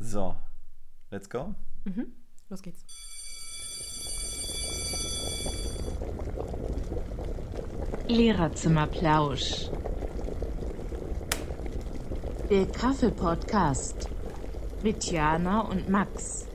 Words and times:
So, 0.00 0.34
let's 1.10 1.28
go. 1.28 1.54
Mhm. 1.84 2.06
Los 2.48 2.62
geht's. 2.62 2.84
Lehrerzimmerplausch. 8.08 9.70
Der 12.48 12.66
Kaffee-Podcast 12.66 14.08
mit 14.82 15.04
Jana 15.04 15.60
und 15.60 15.88
Max. 15.88 16.46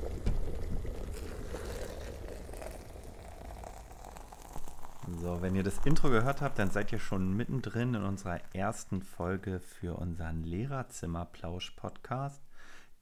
So, 5.21 5.41
wenn 5.41 5.55
ihr 5.55 5.63
das 5.63 5.77
Intro 5.85 6.09
gehört 6.09 6.41
habt, 6.41 6.59
dann 6.59 6.71
seid 6.71 6.91
ihr 6.91 6.99
schon 6.99 7.37
mittendrin 7.37 7.93
in 7.93 8.03
unserer 8.03 8.41
ersten 8.53 9.01
Folge 9.01 9.59
für 9.59 9.95
unseren 9.97 10.43
Lehrerzimmerplausch-Podcast, 10.43 12.41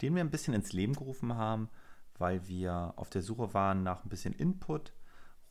den 0.02 0.16
wir 0.16 0.23
ein 0.23 0.32
bisschen 0.32 0.54
ins 0.54 0.73
Leben 0.73 0.94
gerufen 0.94 1.36
haben, 1.36 1.70
weil 2.18 2.48
wir 2.48 2.94
auf 2.95 3.09
der 3.09 3.22
Suche 3.22 3.54
waren 3.54 3.84
nach 3.84 4.04
ein 4.04 4.09
bisschen 4.09 4.34
Input 4.34 4.94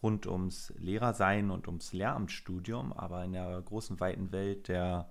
rund 0.03 0.27
ums 0.27 0.73
Lehrersein 0.77 1.51
und 1.51 1.69
ums 1.69 1.93
Lehramtsstudium, 1.93 2.93
aber 2.93 3.25
in 3.25 3.33
der 3.33 3.61
großen, 3.63 4.01
weiten 4.01 4.33
Welt 4.33 4.69
der 4.69 5.11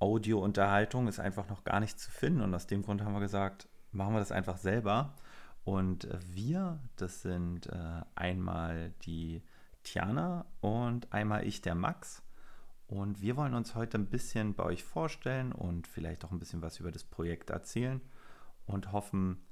Audiounterhaltung 0.00 1.06
ist 1.06 1.20
einfach 1.20 1.48
noch 1.48 1.64
gar 1.64 1.80
nichts 1.80 2.02
zu 2.02 2.10
finden 2.10 2.40
und 2.42 2.54
aus 2.54 2.66
dem 2.66 2.82
Grund 2.82 3.02
haben 3.02 3.14
wir 3.14 3.20
gesagt, 3.20 3.68
machen 3.92 4.14
wir 4.14 4.18
das 4.18 4.32
einfach 4.32 4.56
selber. 4.56 5.14
Und 5.64 6.08
wir, 6.34 6.78
das 6.96 7.22
sind 7.22 7.68
äh, 7.68 8.02
einmal 8.14 8.92
die 9.02 9.42
Tiana 9.82 10.44
und 10.60 11.10
einmal 11.12 11.46
ich, 11.46 11.62
der 11.62 11.74
Max. 11.74 12.22
Und 12.86 13.22
wir 13.22 13.36
wollen 13.36 13.54
uns 13.54 13.74
heute 13.74 13.96
ein 13.96 14.10
bisschen 14.10 14.54
bei 14.54 14.64
euch 14.64 14.84
vorstellen 14.84 15.52
und 15.52 15.86
vielleicht 15.86 16.24
auch 16.24 16.32
ein 16.32 16.38
bisschen 16.38 16.60
was 16.60 16.80
über 16.80 16.92
das 16.92 17.04
Projekt 17.04 17.48
erzählen 17.48 18.02
und 18.66 18.92
hoffen, 18.92 19.46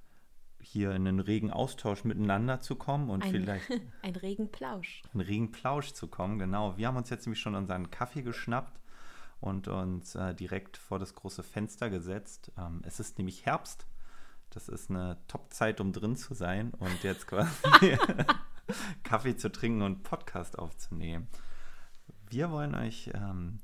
hier 0.60 0.92
in 0.92 1.06
einen 1.08 1.20
regen 1.20 1.50
Austausch 1.50 2.04
miteinander 2.04 2.60
zu 2.60 2.76
kommen 2.76 3.10
und 3.10 3.24
Ein, 3.24 3.30
vielleicht 3.30 3.68
ein 4.02 4.14
regen 4.16 4.50
Plausch. 4.50 5.02
einen 5.12 5.20
regen 5.20 5.50
Plausch 5.50 5.92
zu 5.92 6.06
kommen. 6.08 6.38
Genau, 6.38 6.76
wir 6.76 6.86
haben 6.86 6.96
uns 6.96 7.10
jetzt 7.10 7.26
nämlich 7.26 7.40
schon 7.40 7.54
unseren 7.56 7.90
Kaffee 7.90 8.22
geschnappt 8.22 8.80
und 9.40 9.66
uns 9.66 10.14
äh, 10.14 10.34
direkt 10.34 10.76
vor 10.76 10.98
das 11.00 11.14
große 11.14 11.42
Fenster 11.42 11.90
gesetzt. 11.90 12.52
Ähm, 12.56 12.82
es 12.84 13.00
ist 13.00 13.18
nämlich 13.18 13.44
Herbst. 13.44 13.86
Das 14.50 14.68
ist 14.68 14.90
eine 14.90 15.18
Top-Zeit, 15.28 15.80
um 15.80 15.92
drin 15.92 16.14
zu 16.14 16.34
sein 16.34 16.72
und 16.74 17.02
jetzt 17.02 17.26
quasi 17.26 17.96
Kaffee 19.02 19.36
zu 19.36 19.50
trinken 19.50 19.82
und 19.82 20.02
Podcast 20.04 20.58
aufzunehmen. 20.58 21.26
Wir 22.28 22.50
wollen 22.50 22.74
euch 22.74 23.10
ähm, 23.14 23.58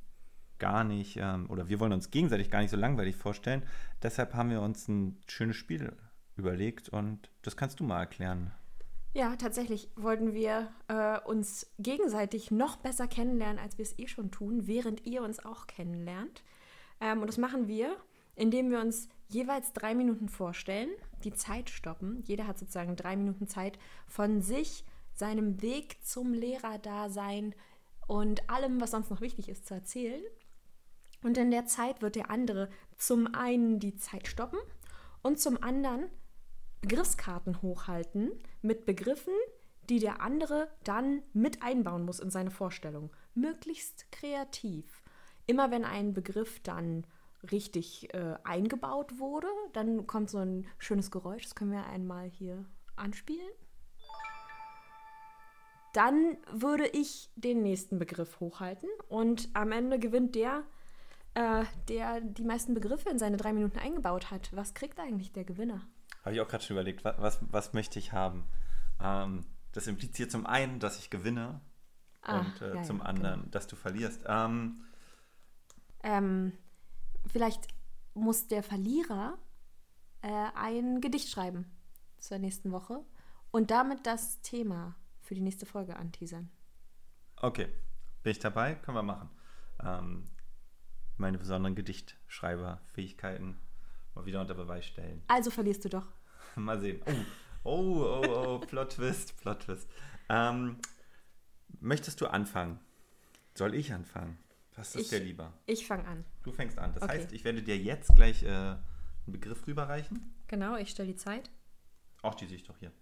gar 0.59 0.85
nicht, 0.85 1.17
ähm, 1.17 1.49
oder 1.51 1.69
wir 1.69 1.81
wollen 1.81 1.93
uns 1.93 2.11
gegenseitig 2.11 2.51
gar 2.51 2.61
nicht 2.61 2.71
so 2.71 2.77
langweilig 2.77 3.17
vorstellen. 3.17 3.63
Deshalb 4.03 4.35
haben 4.35 4.51
wir 4.51 4.61
uns 4.61 4.89
ein 4.89 5.19
schönes 5.27 5.57
Spiel 5.57 5.97
überlegt 6.37 6.89
und 6.89 7.31
das 7.43 7.57
kannst 7.57 7.81
du 7.81 7.85
mal 7.85 8.01
erklären. 8.01 8.53
Ja, 9.15 9.35
tatsächlich 9.37 9.89
wollten 9.97 10.35
wir 10.35 10.71
äh, 10.89 11.19
uns 11.21 11.67
gegenseitig 11.79 12.51
noch 12.51 12.77
besser 12.77 13.09
kennenlernen, 13.09 13.59
als 13.59 13.79
wir 13.79 13.83
es 13.83 13.99
eh 13.99 14.07
schon 14.07 14.31
tun, 14.31 14.67
während 14.67 15.07
ihr 15.07 15.23
uns 15.23 15.45
auch 15.45 15.67
kennenlernt. 15.67 16.43
Ähm, 17.01 17.21
und 17.21 17.27
das 17.27 17.39
machen 17.39 17.69
wir, 17.69 17.97
indem 18.37 18.71
wir 18.71 18.81
uns 18.81 19.09
jeweils 19.29 19.73
drei 19.73 19.95
Minuten 19.95 20.29
vorstellen, 20.29 20.91
die 21.25 21.33
Zeit 21.33 21.71
stoppen. 21.71 22.23
Jeder 22.23 22.47
hat 22.47 22.59
sozusagen 22.59 22.97
drei 22.97 23.17
Minuten 23.17 23.49
Zeit 23.49 23.79
von 24.07 24.43
sich, 24.43 24.85
seinem 25.15 25.61
Weg 25.63 25.97
zum 26.05 26.33
Lehrerdasein 26.33 27.55
und 28.07 28.49
allem, 28.49 28.81
was 28.81 28.93
sonst 28.93 29.11
noch 29.11 29.21
wichtig 29.21 29.49
ist, 29.49 29.67
zu 29.67 29.75
erzählen. 29.75 30.23
Und 31.23 31.37
in 31.37 31.51
der 31.51 31.67
Zeit 31.67 32.01
wird 32.01 32.17
der 32.17 32.31
andere 32.31 32.69
zum 32.97 33.35
einen 33.35 33.81
die 33.81 33.97
Zeit 33.97 34.29
stoppen 34.29 34.59
und 35.23 35.41
zum 35.41 35.63
anderen 35.63 36.11
Begriffskarten 36.81 37.61
hochhalten 37.63 38.33
mit 38.63 38.87
Begriffen, 38.87 39.35
die 39.89 39.99
der 39.99 40.21
andere 40.21 40.69
dann 40.85 41.23
mit 41.33 41.63
einbauen 41.63 42.05
muss 42.05 42.21
in 42.21 42.31
seine 42.31 42.51
Vorstellung. 42.51 43.11
Möglichst 43.35 44.11
kreativ. 44.13 45.03
Immer 45.47 45.71
wenn 45.71 45.85
ein 45.85 46.13
Begriff 46.13 46.61
dann 46.61 47.07
richtig 47.51 48.13
äh, 48.15 48.37
eingebaut 48.45 49.19
wurde, 49.19 49.49
dann 49.73 50.07
kommt 50.07 50.31
so 50.31 50.39
ein 50.39 50.67
schönes 50.79 51.11
Geräusch. 51.11 51.45
Das 51.45 51.55
können 51.55 51.73
wir 51.73 51.87
einmal 51.87 52.29
hier 52.29 52.65
anspielen. 52.97 53.49
Dann 55.95 56.37
würde 56.53 56.87
ich 56.87 57.31
den 57.35 57.63
nächsten 57.63 57.99
Begriff 57.99 58.41
hochhalten 58.41 58.89
und 59.09 59.49
am 59.55 59.73
Ende 59.73 59.99
gewinnt 59.99 60.35
der, 60.35 60.65
äh, 61.39 61.65
der 61.89 62.21
die 62.21 62.45
meisten 62.45 62.75
Begriffe 62.75 63.11
in 63.11 63.19
seine 63.19 63.37
drei 63.37 63.53
Minuten 63.53 63.79
eingebaut 63.79 64.31
hat. 64.31 64.51
Was 64.55 64.75
kriegt 64.75 64.99
eigentlich 64.99 65.33
der 65.33 65.45
Gewinner? 65.45 65.81
Habe 66.25 66.35
ich 66.35 66.41
auch 66.41 66.49
gerade 66.49 66.65
schon 66.65 66.75
überlegt, 66.77 67.05
was, 67.05 67.19
was, 67.19 67.39
was 67.53 67.73
möchte 67.73 67.99
ich 67.99 68.13
haben? 68.13 68.45
Ähm, 69.01 69.45
das 69.73 69.87
impliziert 69.87 70.31
zum 70.31 70.47
einen, 70.47 70.81
dass 70.81 70.99
ich 70.99 71.11
gewinne 71.11 71.61
Ah, 72.23 72.41
und 72.41 72.61
äh, 72.63 72.75
ja, 72.75 72.83
zum 72.83 72.99
ja, 72.99 73.05
anderen, 73.05 73.41
genau. 73.43 73.51
dass 73.53 73.67
du 73.67 73.77
verlierst. 73.77 74.23
Ähm, 74.27 74.85
Ähm, 76.03 76.53
vielleicht 77.27 77.69
muss 78.15 78.49
der 78.49 78.63
Verlierer 78.63 79.39
äh, 80.23 80.47
ein 80.55 81.01
Gedicht 81.01 81.29
schreiben 81.31 81.67
zur 82.19 82.39
nächsten 82.39 82.73
Woche 82.73 83.05
und 83.51 83.71
damit 83.71 84.07
das 84.07 84.41
Thema 84.43 84.97
für 85.23 85.35
die 85.35 85.41
nächste 85.41 85.67
Folge 85.67 85.97
anteasern. 85.97 86.51
okay, 87.37 87.69
bin 88.23 88.33
ich 88.33 88.39
dabei? 88.41 88.75
Können 88.75 88.97
wir 88.97 89.03
machen. 89.03 89.31
Ähm, 89.85 90.25
meine 91.19 91.39
besonderen 91.39 91.75
Gedichtschreiberfähigkeiten 91.75 93.57
mal 94.15 94.27
wieder 94.27 94.41
unter 94.41 94.55
Beweis 94.55 94.87
stellen. 94.87 95.23
Also 95.29 95.51
verlierst 95.51 95.85
du 95.85 95.89
doch. 95.89 96.07
Mal 96.57 96.81
sehen. 96.81 97.01
Oh, 97.65 97.71
oh, 98.03 98.23
oh, 98.27 98.45
oh 98.47 98.59
Plot 98.61 98.93
Twist, 98.93 99.37
Plot 99.41 99.61
Twist. 99.61 99.89
Ähm, 100.29 100.77
möchtest 101.81 102.21
du 102.21 102.27
anfangen? 102.27 102.79
Soll 103.55 103.75
ich 103.75 103.93
anfangen? 103.93 104.39
Was 104.75 104.95
ist 104.95 105.03
Ich- 105.03 105.09
dir 105.11 105.21
lieber? 105.21 105.53
Ich 105.67 105.87
fange 105.87 106.07
an. 106.07 106.25
Du 106.45 106.53
fängst 106.53 106.79
an. 106.79 106.93
Das 106.95 107.03
Okay. 107.03 107.13
heißt, 107.19 107.33
ich 107.33 107.45
werde 107.45 107.63
dir 107.63 107.77
jetzt 107.77 108.15
gleich 108.15 108.43
äh, 108.45 108.49
einen 108.49 108.79
Begriff 109.27 109.67
rüberreichen. 109.67 110.33
Genau, 110.47 110.77
ich 110.77 110.91
stelle 110.91 111.09
die 111.09 111.17
Zeit. 111.17 111.51
Auch 112.23 112.35
die 112.35 112.47
sehe 112.47 112.57
ich 112.57 112.65
doch 112.65 112.79
hier. 112.79 112.93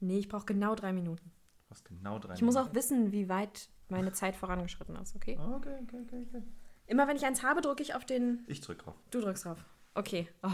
Nee, 0.00 0.18
ich 0.18 0.28
brauche 0.28 0.46
genau 0.46 0.74
drei 0.74 0.92
Minuten. 0.92 1.30
Du 1.64 1.70
hast 1.70 1.84
genau 1.84 2.18
drei 2.18 2.34
Ich 2.34 2.42
muss 2.42 2.56
auch 2.56 2.60
Minuten. 2.64 2.76
wissen, 2.76 3.12
wie 3.12 3.28
weit 3.28 3.68
meine 3.88 4.12
Zeit 4.12 4.36
vorangeschritten 4.36 4.96
ist, 4.96 5.16
okay? 5.16 5.36
Okay, 5.38 5.78
okay, 5.82 6.00
okay, 6.06 6.26
okay. 6.28 6.42
Immer 6.90 7.06
wenn 7.06 7.16
ich 7.16 7.24
eins 7.24 7.44
habe, 7.44 7.60
drücke 7.60 7.84
ich 7.84 7.94
auf 7.94 8.04
den. 8.04 8.44
Ich 8.48 8.60
drück 8.60 8.80
drauf. 8.80 8.96
Du 9.12 9.20
drückst 9.20 9.44
drauf. 9.44 9.64
Okay. 9.94 10.28
Oh, 10.42 10.50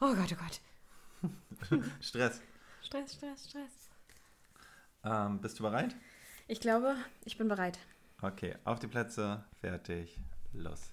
oh 0.00 0.12
Gott, 0.12 0.32
oh 0.32 1.30
Gott. 1.30 1.80
Stress. 2.00 2.42
Stress, 2.82 3.14
Stress, 3.14 3.48
Stress. 3.48 3.88
Ähm, 5.04 5.40
bist 5.40 5.60
du 5.60 5.62
bereit? 5.62 5.94
Ich 6.48 6.58
glaube, 6.58 6.96
ich 7.24 7.38
bin 7.38 7.46
bereit. 7.46 7.78
Okay, 8.20 8.56
auf 8.64 8.80
die 8.80 8.88
Plätze, 8.88 9.44
fertig, 9.60 10.18
los. 10.52 10.90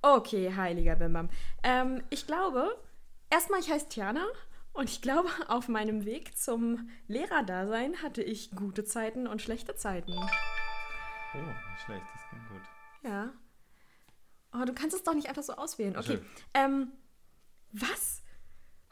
Okay, 0.00 0.54
heiliger 0.54 0.94
Bimbam. 0.94 1.28
Ähm, 1.64 2.04
ich 2.10 2.28
glaube, 2.28 2.80
erstmal, 3.30 3.58
ich 3.58 3.68
heiße 3.68 3.88
Tiana 3.88 4.24
und 4.74 4.88
ich 4.88 5.02
glaube, 5.02 5.28
auf 5.48 5.66
meinem 5.66 6.04
Weg 6.04 6.38
zum 6.38 6.88
Lehrerdasein 7.08 8.00
hatte 8.00 8.22
ich 8.22 8.52
gute 8.52 8.84
Zeiten 8.84 9.26
und 9.26 9.42
schlechte 9.42 9.74
Zeiten. 9.74 10.12
Oh, 10.12 11.38
nicht 11.40 11.84
schlecht, 11.84 12.06
das 12.14 12.22
klingt 12.28 12.48
gut. 12.48 12.62
Ja. 13.02 13.32
Oh, 14.56 14.64
du 14.64 14.72
kannst 14.72 14.94
es 14.96 15.02
doch 15.02 15.14
nicht 15.14 15.28
einfach 15.28 15.42
so 15.42 15.54
auswählen. 15.54 15.96
Okay. 15.96 16.18
Ähm, 16.54 16.92
was? 17.72 18.22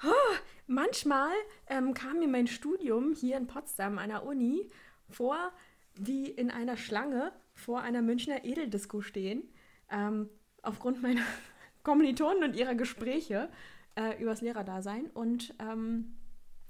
Oh, 0.04 0.36
manchmal 0.66 1.30
ähm, 1.68 1.94
kam 1.94 2.18
mir 2.18 2.26
mein 2.28 2.48
Studium 2.48 3.12
hier 3.12 3.36
in 3.36 3.46
Potsdam 3.46 3.98
an 3.98 4.08
der 4.08 4.24
Uni 4.24 4.68
vor, 5.08 5.52
wie 5.94 6.26
in 6.28 6.50
einer 6.50 6.76
Schlange 6.76 7.32
vor 7.54 7.80
einer 7.82 8.02
Münchner 8.02 8.44
Edeldisco 8.44 9.00
stehen. 9.02 9.44
Ähm, 9.90 10.28
aufgrund 10.62 11.00
meiner 11.02 11.22
Kommilitonen 11.84 12.42
und 12.42 12.56
ihrer 12.56 12.74
Gespräche 12.74 13.48
äh, 13.94 14.20
übers 14.20 14.40
Lehrerdasein. 14.40 15.10
Und 15.10 15.54
ähm, 15.60 16.16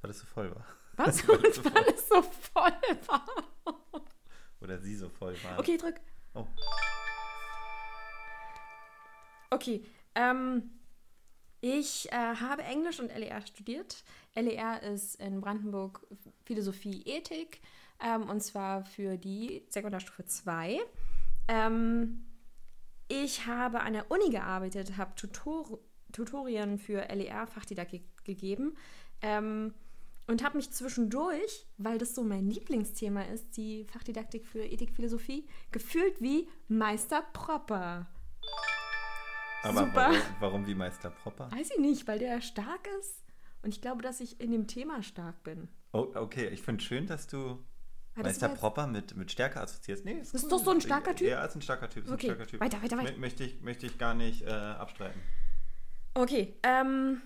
Weil 0.03 0.11
es 0.11 0.19
so 0.19 0.27
voll 0.27 0.55
war. 0.55 0.67
was? 0.97 1.27
Weil 1.29 1.45
es 1.47 1.57
so 1.57 1.65
weil 1.65 1.73
voll- 1.73 1.95
es 1.95 2.09
so 2.09 2.23
voll 2.23 2.73
war. 3.07 3.27
Oder 4.61 4.79
sie 4.81 4.97
so 4.97 5.09
voll 5.09 5.35
war. 5.45 5.59
Okay, 5.59 5.77
drück. 5.79 5.95
Oh, 6.35 6.47
Okay, 9.53 9.85
ähm, 10.15 10.71
ich 11.61 12.11
äh, 12.11 12.17
habe 12.17 12.63
Englisch 12.63 13.01
und 13.01 13.15
LER 13.15 13.43
studiert. 13.43 14.03
LER 14.35 14.83
ist 14.83 15.17
in 15.17 15.43
Brandenburg 15.43 16.07
Philosophie, 16.47 17.03
Ethik 17.05 17.61
ähm, 18.03 18.31
und 18.31 18.43
zwar 18.43 18.87
für 18.87 19.19
die 19.19 19.63
Sekundarstufe 19.69 20.25
2. 20.25 20.81
Ähm, 21.49 22.25
ich 23.09 23.47
habe 23.47 23.81
an 23.81 23.93
der 23.93 24.11
Uni 24.11 24.31
gearbeitet, 24.31 24.97
habe 24.97 25.15
Tutor 25.17 25.79
Tutorien 26.13 26.79
für 26.79 27.03
LER-Fachdidaktik 27.15 28.25
gegeben 28.25 28.75
ähm, 29.21 29.75
und 30.29 30.43
habe 30.43 30.57
mich 30.57 30.71
zwischendurch, 30.71 31.67
weil 31.77 31.99
das 31.99 32.15
so 32.15 32.23
mein 32.23 32.49
Lieblingsthema 32.49 33.23
ist, 33.25 33.55
die 33.59 33.85
Fachdidaktik 33.85 34.47
für 34.47 34.65
Ethik, 34.65 34.95
Philosophie, 34.95 35.47
gefühlt 35.73 36.23
wie 36.23 36.49
Meister 36.69 37.23
Propper. 37.35 38.09
Aber 39.63 39.81
Super. 39.87 39.95
warum, 39.95 40.19
warum 40.41 40.67
wie 40.67 40.75
Meister 40.75 41.11
Propper? 41.11 41.51
Weiß 41.53 41.71
ich 41.71 41.79
nicht, 41.79 42.07
weil 42.09 42.19
der 42.19 42.41
stark 42.41 42.89
ist 43.01 43.23
Und 43.63 43.71
ich 43.71 43.81
glaube, 43.81 44.03
dass 44.03 44.21
ich 44.21 44.41
in 44.41 44.51
dem 44.51 44.67
Thema 44.67 45.03
stark 45.03 45.43
bin. 45.45 45.69
Oh, 45.93 46.09
okay, 46.15 46.49
ich 46.49 46.63
finde 46.63 46.83
schön, 46.83 47.07
dass 47.07 47.27
du 47.29 47.39
Ja, 47.39 47.57
das 48.17 48.25
Meister 48.25 48.49
jetzt- 48.49 48.59
Propper 48.61 48.87
mit, 48.87 49.17
mit 49.17 49.31
Stärke 49.31 49.61
assoziierst. 49.61 50.05
Nee, 50.05 50.15
ist, 50.15 50.35
Ist 50.35 50.45
cool. 50.45 50.51
doch 50.51 50.59
so 50.65 50.71
ein 50.71 50.81
starker 50.81 51.15
Typ? 51.15 51.29
Ja, 51.29 51.45
ist 51.45 51.55
ein 51.55 51.63
starker 51.63 51.89
Typ. 51.89 52.05
Ist 52.07 52.11
Okay, 52.13 52.29
ein 52.31 52.35
starker 52.35 52.51
typ. 52.51 52.61
weiter, 52.61 52.83
weiter, 52.83 52.99
weiter. 52.99 53.13
Mö- 53.13 53.19
Möchte 53.19 53.45
ich, 53.45 53.61
möchte 53.61 53.87
ich 53.87 53.99
gar 53.99 54.15
nicht 54.15 54.43
äh, 54.43 54.51
abstreiten. 54.51 55.21
Okay, 56.15 56.55
ähm, 56.63 57.23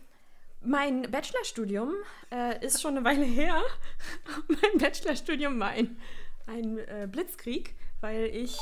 mein 0.61 1.03
Bachelorstudium 1.11 1.93
äh, 2.31 2.65
ist 2.65 2.81
schon 2.83 2.97
eine 2.97 3.05
Weile 3.05 3.25
her. 3.25 3.61
mein 4.49 4.79
Bachelorstudium 4.79 5.59
war 5.59 5.69
ein, 5.71 5.97
ein 6.47 6.79
äh, 6.79 7.09
Blitzkrieg, 7.11 7.75
weil 8.01 8.27
ich. 8.27 8.57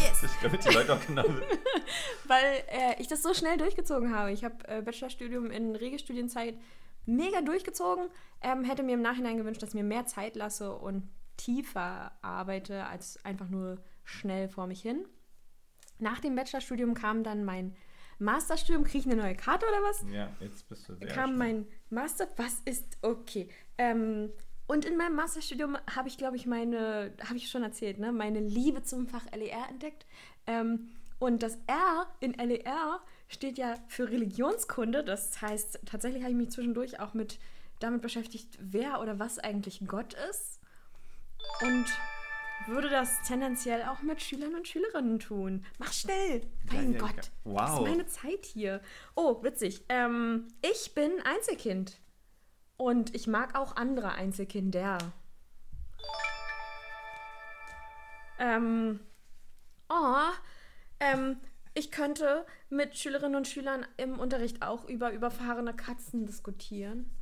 Yes! 0.00 0.22
Ich 0.22 0.30
damit 0.42 0.64
die 0.64 0.74
Leute 0.74 0.94
auch 0.94 1.06
genau 1.06 1.24
Weil 2.26 2.62
äh, 2.68 3.00
ich 3.00 3.08
das 3.08 3.22
so 3.22 3.34
schnell 3.34 3.56
durchgezogen 3.56 4.14
habe. 4.14 4.32
Ich 4.32 4.44
habe 4.44 4.56
äh, 4.68 4.82
Bachelorstudium 4.82 5.50
in 5.50 5.76
Regelstudienzeit 5.76 6.58
mega 7.06 7.40
durchgezogen. 7.40 8.08
Ähm, 8.42 8.64
hätte 8.64 8.82
mir 8.82 8.94
im 8.94 9.02
Nachhinein 9.02 9.36
gewünscht, 9.36 9.62
dass 9.62 9.70
ich 9.70 9.74
mir 9.74 9.84
mehr 9.84 10.06
Zeit 10.06 10.36
lasse 10.36 10.72
und 10.74 11.08
tiefer 11.36 12.12
arbeite, 12.22 12.84
als 12.86 13.24
einfach 13.24 13.48
nur 13.48 13.82
schnell 14.04 14.48
vor 14.48 14.66
mich 14.66 14.82
hin. 14.82 15.06
Nach 15.98 16.20
dem 16.20 16.34
Bachelorstudium 16.34 16.94
kam 16.94 17.24
dann 17.24 17.44
mein 17.44 17.74
Masterstudium. 18.18 18.84
Kriege 18.84 18.98
ich 18.98 19.06
eine 19.06 19.20
neue 19.20 19.34
Karte 19.34 19.66
oder 19.66 19.82
was? 19.82 20.04
Ja, 20.12 20.30
jetzt 20.40 20.68
bist 20.68 20.88
du 20.88 20.94
sehr 20.94 21.08
kam 21.08 21.30
schnell. 21.30 21.38
mein 21.38 21.66
Master. 21.88 22.28
Was 22.36 22.60
ist 22.64 22.98
okay? 23.02 23.48
Ähm, 23.78 24.30
und 24.70 24.84
in 24.84 24.96
meinem 24.96 25.16
Masterstudium 25.16 25.76
habe 25.96 26.06
ich, 26.06 26.16
glaube 26.16 26.36
ich, 26.36 26.46
meine, 26.46 27.12
habe 27.24 27.36
ich 27.36 27.50
schon 27.50 27.64
erzählt, 27.64 27.98
ne, 27.98 28.12
meine 28.12 28.38
Liebe 28.38 28.84
zum 28.84 29.08
Fach 29.08 29.24
LER 29.34 29.68
entdeckt. 29.68 30.06
Ähm, 30.46 30.90
und 31.18 31.42
das 31.42 31.58
R 31.66 32.06
in 32.20 32.34
LER 32.34 33.00
steht 33.26 33.58
ja 33.58 33.74
für 33.88 34.08
Religionskunde. 34.08 35.02
Das 35.02 35.42
heißt, 35.42 35.80
tatsächlich 35.86 36.22
habe 36.22 36.30
ich 36.30 36.38
mich 36.38 36.50
zwischendurch 36.50 37.00
auch 37.00 37.14
mit 37.14 37.40
damit 37.80 38.00
beschäftigt, 38.00 38.58
wer 38.60 39.00
oder 39.00 39.18
was 39.18 39.40
eigentlich 39.40 39.80
Gott 39.88 40.14
ist. 40.30 40.60
Und 41.62 41.86
würde 42.68 42.90
das 42.90 43.22
tendenziell 43.26 43.82
auch 43.82 44.02
mit 44.02 44.22
Schülern 44.22 44.54
und 44.54 44.68
Schülerinnen 44.68 45.18
tun. 45.18 45.64
Mach 45.78 45.92
schnell! 45.92 46.42
Mein 46.70 46.96
Gott! 46.96 47.10
ja. 47.10 47.16
Das 47.16 47.30
Wow. 47.42 47.80
ist 47.80 47.90
meine 47.90 48.06
Zeit 48.06 48.44
hier. 48.44 48.80
Oh, 49.16 49.42
witzig. 49.42 49.82
Ähm, 49.88 50.46
ich 50.62 50.94
bin 50.94 51.10
Einzelkind. 51.24 51.98
Und 52.80 53.14
ich 53.14 53.26
mag 53.26 53.58
auch 53.58 53.76
andere 53.76 54.12
Einzelkinder. 54.12 54.96
Ähm, 58.38 59.00
oh, 59.90 60.30
ähm, 60.98 61.36
ich 61.74 61.90
könnte 61.90 62.46
mit 62.70 62.96
Schülerinnen 62.96 63.36
und 63.36 63.46
Schülern 63.46 63.86
im 63.98 64.18
Unterricht 64.18 64.62
auch 64.62 64.88
über 64.88 65.12
überfahrene 65.12 65.74
Katzen 65.74 66.24
diskutieren. 66.24 67.14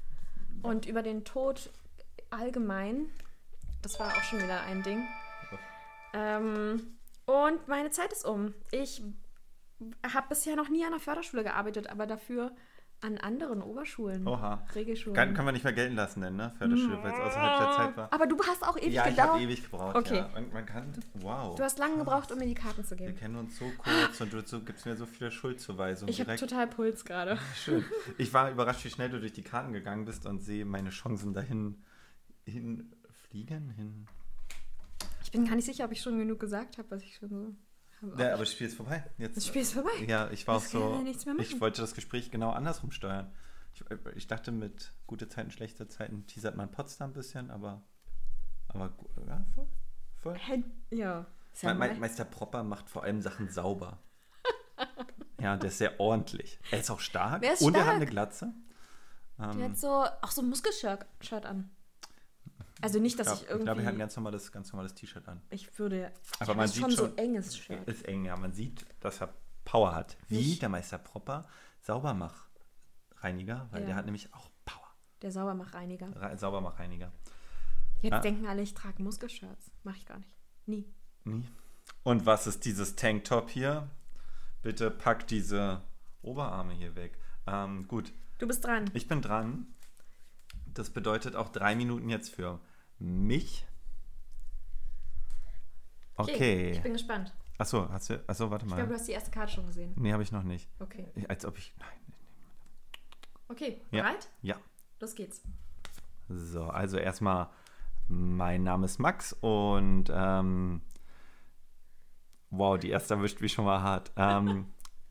Und 0.63 0.87
über 0.87 1.03
den 1.03 1.25
Tod 1.25 1.73
allgemein. 2.31 3.11
Das 3.83 3.99
war 3.99 4.17
auch 4.17 4.23
schon 4.23 4.41
wieder 4.41 4.61
ein 4.61 4.85
Ding. 4.85 5.09
Ähm, 6.13 6.99
und 7.27 7.67
meine 7.67 7.91
Zeit 7.91 8.13
ist 8.13 8.25
um. 8.25 8.55
Ich 8.71 9.03
habe 10.13 10.29
bisher 10.29 10.55
noch 10.55 10.69
nie 10.69 10.85
an 10.85 10.93
der 10.93 11.01
Förderschule 11.01 11.43
gearbeitet, 11.43 11.91
aber 11.91 12.07
dafür 12.07 12.53
an 13.01 13.17
anderen 13.19 13.63
Oberschulen. 13.63 14.27
Oha. 14.27 14.65
Regelschulen. 14.75 15.15
Kann, 15.15 15.33
kann 15.35 15.45
man 15.45 15.55
nicht 15.55 15.63
mehr 15.63 15.73
gelten 15.73 15.95
lassen, 15.95 16.21
denn, 16.21 16.35
ne? 16.37 16.53
Förderschule, 16.59 17.01
weil 17.03 17.13
es 17.13 17.19
außerhalb 17.21 17.59
der 17.61 17.71
Zeit 17.77 17.97
war. 17.97 18.13
Aber 18.13 18.27
du 18.27 18.37
hast 18.45 18.63
auch 18.67 18.77
ewig 18.77 18.93
Ja, 18.93 19.05
ich 19.05 19.11
gedauert. 19.11 19.29
habe 19.35 19.43
ewig 19.43 19.63
gebraucht. 19.63 19.97
Okay. 19.97 20.17
Ja. 20.17 20.29
Man, 20.35 20.53
man 20.53 20.67
kann. 20.67 20.93
Wow. 21.15 21.55
Du 21.57 21.63
hast 21.63 21.79
lange 21.79 21.97
gebraucht, 21.99 22.33
um 22.33 22.39
mir 22.39 22.47
die 22.47 22.55
Karten 22.55 22.85
zu 22.85 22.99
Wir 22.99 23.07
geben. 23.07 23.19
kennen 23.19 23.37
uns 23.37 23.57
so 23.59 23.67
kurz 23.79 24.21
und 24.21 24.33
du 24.33 24.41
so, 24.45 24.61
gibst 24.63 24.85
mir 24.85 24.97
so 24.97 25.07
viele 25.07 25.31
Schuldzuweisungen 25.31 26.11
Ich 26.13 26.21
habe 26.21 26.35
total 26.37 26.67
Puls 26.67 27.05
gerade. 27.05 27.39
Schön. 27.55 27.85
Ich 28.17 28.33
war 28.35 28.51
überrascht, 28.51 28.85
wie 28.85 28.91
schnell 28.91 29.11
du 29.11 29.21
durch 29.21 29.33
die 29.33 29.43
Karten 29.45 29.73
gegangen 29.73 30.05
bist 30.05 30.27
und 30.27 30.41
sehe 30.41 30.65
meine 30.65 30.91
Chancen 30.91 31.33
dahin 31.33 31.83
hinfliegen. 32.45 33.71
Hin. 33.71 34.07
Ich 35.23 35.31
bin 35.31 35.45
gar 35.47 35.55
nicht 35.57 35.67
sicher, 35.67 35.85
ob 35.85 35.93
ich 35.93 36.01
schon 36.01 36.19
genug 36.19 36.41
gesagt 36.41 36.79
habe, 36.79 36.91
was 36.91 37.03
ich 37.03 37.15
schon 37.17 37.29
so. 37.29 37.55
Ja, 38.17 38.29
aber 38.35 38.39
das 38.45 38.53
Spiel 38.53 38.67
ist 38.69 38.77
vorbei. 38.77 39.05
Jetzt, 39.19 39.37
das 39.37 39.47
Spiel 39.47 39.63
ist 39.63 39.73
vorbei. 39.73 39.91
Ja, 40.07 40.31
ich 40.31 40.47
war 40.47 40.57
auch 40.57 40.63
so. 40.63 41.03
ja 41.05 41.35
Ich 41.39 41.61
wollte 41.61 41.81
das 41.81 41.95
Gespräch 41.95 42.31
genau 42.31 42.51
andersrum 42.51 42.91
steuern. 42.93 43.33
Ich, 43.75 43.85
ich 44.17 44.27
dachte, 44.27 44.53
mit 44.53 44.93
gute 45.07 45.29
Zeiten, 45.29 45.51
schlechte 45.51 45.89
Zeiten 45.89 46.27
teasert 46.27 46.57
man 46.57 46.71
Potsdam 46.71 47.11
ein 47.11 47.15
bisschen, 47.15 47.51
aber. 47.51 47.83
Aber 48.69 48.93
ja, 49.27 49.45
voll. 49.55 49.69
voll. 50.17 50.37
Ja. 50.91 51.27
Me- 51.63 51.75
Me 51.75 51.95
Meister 51.95 52.25
Propper 52.25 52.63
macht 52.63 52.89
vor 52.91 53.03
allem 53.03 53.21
Sachen 53.21 53.49
sauber. 53.51 53.99
ja, 55.41 55.57
der 55.57 55.69
ist 55.69 55.79
sehr 55.79 55.99
ordentlich. 55.99 56.59
Er 56.71 56.81
ist 56.81 56.91
auch 56.91 57.01
stark 57.01 57.43
ist 57.45 57.63
und 57.63 57.75
er 57.75 57.87
hat 57.87 57.95
eine 57.95 58.07
Glatze. 58.07 58.53
Der 59.39 59.51
Ähm, 59.51 59.63
hat 59.63 59.79
so 59.79 59.89
auch 59.89 60.31
so 60.31 60.43
ein 60.43 60.49
Muskelshirt 60.49 61.07
Shirt 61.21 61.47
an. 61.47 61.71
Also 62.83 62.99
nicht, 63.01 63.19
dass 63.19 63.29
ich 63.29 63.41
ich, 63.43 63.47
glaube, 63.49 63.65
glaub, 63.65 63.77
irgendwie. 63.77 63.85
er 63.85 63.87
hat 63.89 63.95
ein 63.95 63.99
ganz 63.99 64.17
normales, 64.17 64.53
ganz 64.53 64.73
normales 64.73 64.95
T-Shirt 64.95 65.27
an. 65.29 65.41
ich 65.51 65.79
würde. 65.79 66.13
Aber 66.39 66.49
ja, 66.53 66.55
man 66.55 66.65
ist 66.67 66.75
sieht 66.75 66.83
schon 66.83 66.91
so 66.93 67.07
enges 67.17 67.57
Shirt. 67.57 67.87
Ist 67.89 68.05
eng, 68.07 68.25
ja. 68.25 68.37
Man 68.37 68.53
sieht, 68.53 68.85
dass 69.01 69.21
er 69.21 69.35
Power 69.65 69.95
hat. 69.95 70.17
Wie 70.29 70.37
Nicht- 70.37 70.63
der 70.63 70.69
Meister 70.69 70.99
Propper 70.99 71.47
Saubermachreiniger, 71.83 73.69
weil 73.71 73.81
Ja. 73.81 73.87
der 73.87 73.95
hat 73.97 74.05
nämlich 74.05 74.33
auch 74.35 74.49
Power. 74.65 74.87
Der 75.23 75.33
Saubermachreiniger. 75.33 76.09
Re 76.21 76.37
Saubermachreiniger. 76.39 77.13
Jetzt 78.01 78.13
Ah. 78.15 78.21
denken 78.21 78.47
alle, 78.47 78.63
ich 78.63 78.75
trage 78.75 79.03
Muskelshirts. 79.03 79.71
Mach 79.83 79.97
ich 79.97 80.07
gar 80.07 80.19
nicht. 80.19 80.31
Nie. 80.67 80.87
Nie. 81.25 81.45
Und 82.05 82.27
was 82.27 82.47
ist 82.47 82.65
dieses 82.65 82.95
Tanktop 82.97 83.51
hier? 83.51 83.89
Bitte 84.63 84.91
pack 84.91 85.27
diese 85.27 85.83
Oberarme 86.23 86.73
hier 86.75 86.95
weg. 86.95 87.19
Ähm, 87.47 87.89
gut, 87.89 88.13
Du 88.39 88.47
bist 88.47 88.65
dran. 88.65 88.91
ich 88.95 89.09
bin 89.09 89.23
dran. 89.23 89.67
Das 90.79 90.91
bedeutet 90.91 91.35
auch 91.35 91.49
drei 91.49 91.75
Minuten 91.75 92.09
jetzt 92.09 92.31
für 92.33 92.61
mich. 93.01 93.67
Okay. 96.15 96.71
Ich 96.71 96.83
bin 96.83 96.93
gespannt. 96.93 97.35
Achso, 97.59 97.89
hast 97.91 98.11
du. 98.11 98.23
Achso, 98.29 98.49
warte 98.49 98.65
Ich 98.65 98.69
glaube, 98.69 98.85
du 98.85 98.89
mal. 98.91 98.95
hast 98.97 99.09
die 99.09 99.13
erste 99.13 99.33
Karte 99.33 99.55
schon 99.55 99.67
gesehen. 99.67 99.93
Nee, 99.97 100.13
habe 100.13 100.23
ich 100.23 100.31
noch 100.31 100.45
nicht. 100.45 100.69
Okay. 100.79 101.09
Ich, 101.17 101.29
als 101.29 101.45
ob 101.45 101.59
ich. 101.59 101.75
Nein. 101.81 101.89
Okay, 103.49 103.81
Ja. 103.91 104.03
bereit? 104.05 104.29
Ja. 104.43 104.55
Los 105.01 105.17
geht's. 105.17 105.43
So, 106.29 106.63
also 106.65 106.97
erstmal, 106.97 107.49
mein 108.07 108.63
Name 108.63 108.85
ist 108.85 109.01
Max 109.01 109.33
und 109.33 110.05
ähm, 110.15 110.81
wow, 112.51 112.79
die 112.79 112.91
erste 112.91 113.15
erwischt 113.15 113.41
mich 113.41 113.53
schon 113.53 113.65
mal 113.65 113.83
hart. 113.83 114.13
Ähm, 114.17 114.67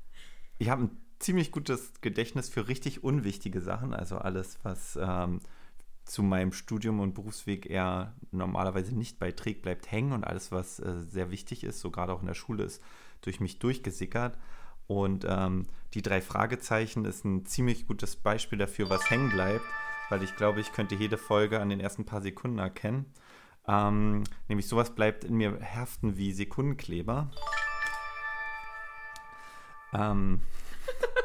ich 0.59 0.69
habe 0.69 0.83
ein 0.83 0.97
ziemlich 1.19 1.51
gutes 1.51 1.99
Gedächtnis 1.99 2.47
für 2.47 2.69
richtig 2.69 3.03
unwichtige 3.03 3.59
Sachen, 3.59 3.93
also 3.93 4.17
alles, 4.17 4.59
was 4.63 4.97
ähm, 5.01 5.41
zu 6.07 6.23
meinem 6.23 6.53
Studium 6.53 6.99
und 6.99 7.13
Berufsweg 7.13 7.69
eher 7.69 8.13
normalerweise 8.31 8.95
nicht 8.95 9.19
beiträgt, 9.19 9.61
bleibt 9.61 9.91
hängen 9.91 10.13
und 10.13 10.23
alles, 10.23 10.51
was 10.51 10.79
äh, 10.79 11.03
sehr 11.03 11.31
wichtig 11.31 11.63
ist, 11.63 11.79
so 11.79 11.91
gerade 11.91 12.13
auch 12.13 12.21
in 12.21 12.27
der 12.27 12.33
Schule, 12.33 12.63
ist 12.63 12.81
durch 13.21 13.39
mich 13.39 13.59
durchgesickert. 13.59 14.37
Und 14.87 15.25
ähm, 15.27 15.67
die 15.93 16.01
drei 16.01 16.21
Fragezeichen 16.21 17.03
ist 17.03 17.25
ein 17.25 17.45
ziemlich 17.45 17.87
gutes 17.87 18.15
Beispiel 18.15 18.57
dafür, 18.57 18.89
was 18.89 19.09
hängen 19.09 19.29
bleibt, 19.29 19.65
weil 20.09 20.23
ich 20.23 20.35
glaube, 20.37 20.61
ich 20.61 20.71
könnte 20.71 20.95
jede 20.95 21.17
Folge 21.17 21.59
an 21.59 21.69
den 21.69 21.81
ersten 21.81 22.05
paar 22.05 22.21
Sekunden 22.21 22.59
erkennen. 22.59 23.05
Ähm, 23.67 24.23
nämlich 24.47 24.67
sowas 24.67 24.95
bleibt 24.95 25.25
in 25.25 25.35
mir 25.35 25.59
haften 25.75 26.15
wie 26.15 26.31
Sekundenkleber. 26.31 27.29
Ähm, 29.93 30.41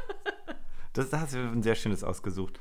das, 0.93 1.11
da 1.11 1.21
hast 1.21 1.35
du 1.35 1.39
ein 1.39 1.63
sehr 1.63 1.77
schönes 1.77 2.03
ausgesucht. 2.03 2.59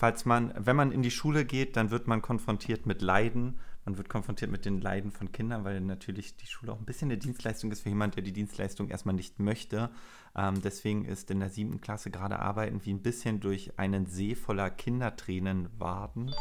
Falls 0.00 0.24
man, 0.24 0.54
wenn 0.56 0.76
man 0.76 0.92
in 0.92 1.02
die 1.02 1.10
Schule 1.10 1.44
geht, 1.44 1.76
dann 1.76 1.90
wird 1.90 2.06
man 2.06 2.22
konfrontiert 2.22 2.86
mit 2.86 3.02
Leiden. 3.02 3.58
Man 3.84 3.98
wird 3.98 4.08
konfrontiert 4.08 4.50
mit 4.50 4.64
den 4.64 4.80
Leiden 4.80 5.10
von 5.10 5.30
Kindern, 5.30 5.62
weil 5.64 5.78
natürlich 5.82 6.38
die 6.38 6.46
Schule 6.46 6.72
auch 6.72 6.78
ein 6.78 6.86
bisschen 6.86 7.10
eine 7.10 7.18
Dienstleistung 7.18 7.70
ist 7.70 7.82
für 7.82 7.90
jemand, 7.90 8.16
der 8.16 8.22
die 8.22 8.32
Dienstleistung 8.32 8.88
erstmal 8.88 9.14
nicht 9.14 9.40
möchte. 9.40 9.90
Ähm, 10.34 10.62
deswegen 10.62 11.04
ist 11.04 11.30
in 11.30 11.40
der 11.40 11.50
siebten 11.50 11.82
Klasse 11.82 12.10
gerade 12.10 12.38
Arbeiten 12.38 12.80
wie 12.86 12.94
ein 12.94 13.02
bisschen 13.02 13.40
durch 13.40 13.78
einen 13.78 14.06
See 14.06 14.34
voller 14.34 14.70
Kindertränen 14.70 15.68
waden. 15.78 16.34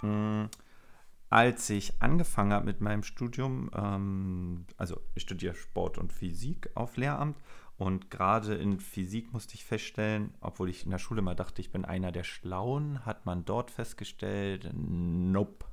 Mm, 0.00 0.44
Als 1.28 1.68
ich 1.68 2.00
angefangen 2.00 2.54
habe 2.54 2.64
mit 2.64 2.80
meinem 2.80 3.02
Studium, 3.02 3.68
ähm, 3.74 4.64
also 4.78 4.98
ich 5.14 5.24
studiere 5.24 5.56
Sport 5.56 5.98
und 5.98 6.10
Physik 6.10 6.70
auf 6.74 6.96
Lehramt 6.96 7.36
und 7.78 8.10
gerade 8.10 8.54
in 8.54 8.78
Physik 8.80 9.32
musste 9.32 9.54
ich 9.54 9.64
feststellen, 9.64 10.34
obwohl 10.40 10.68
ich 10.68 10.84
in 10.84 10.90
der 10.90 10.98
Schule 10.98 11.22
mal 11.22 11.34
dachte, 11.34 11.60
ich 11.60 11.72
bin 11.72 11.84
einer 11.84 12.12
der 12.12 12.24
Schlauen, 12.24 13.04
hat 13.04 13.26
man 13.26 13.44
dort 13.44 13.70
festgestellt, 13.70 14.70
nope, 14.74 15.64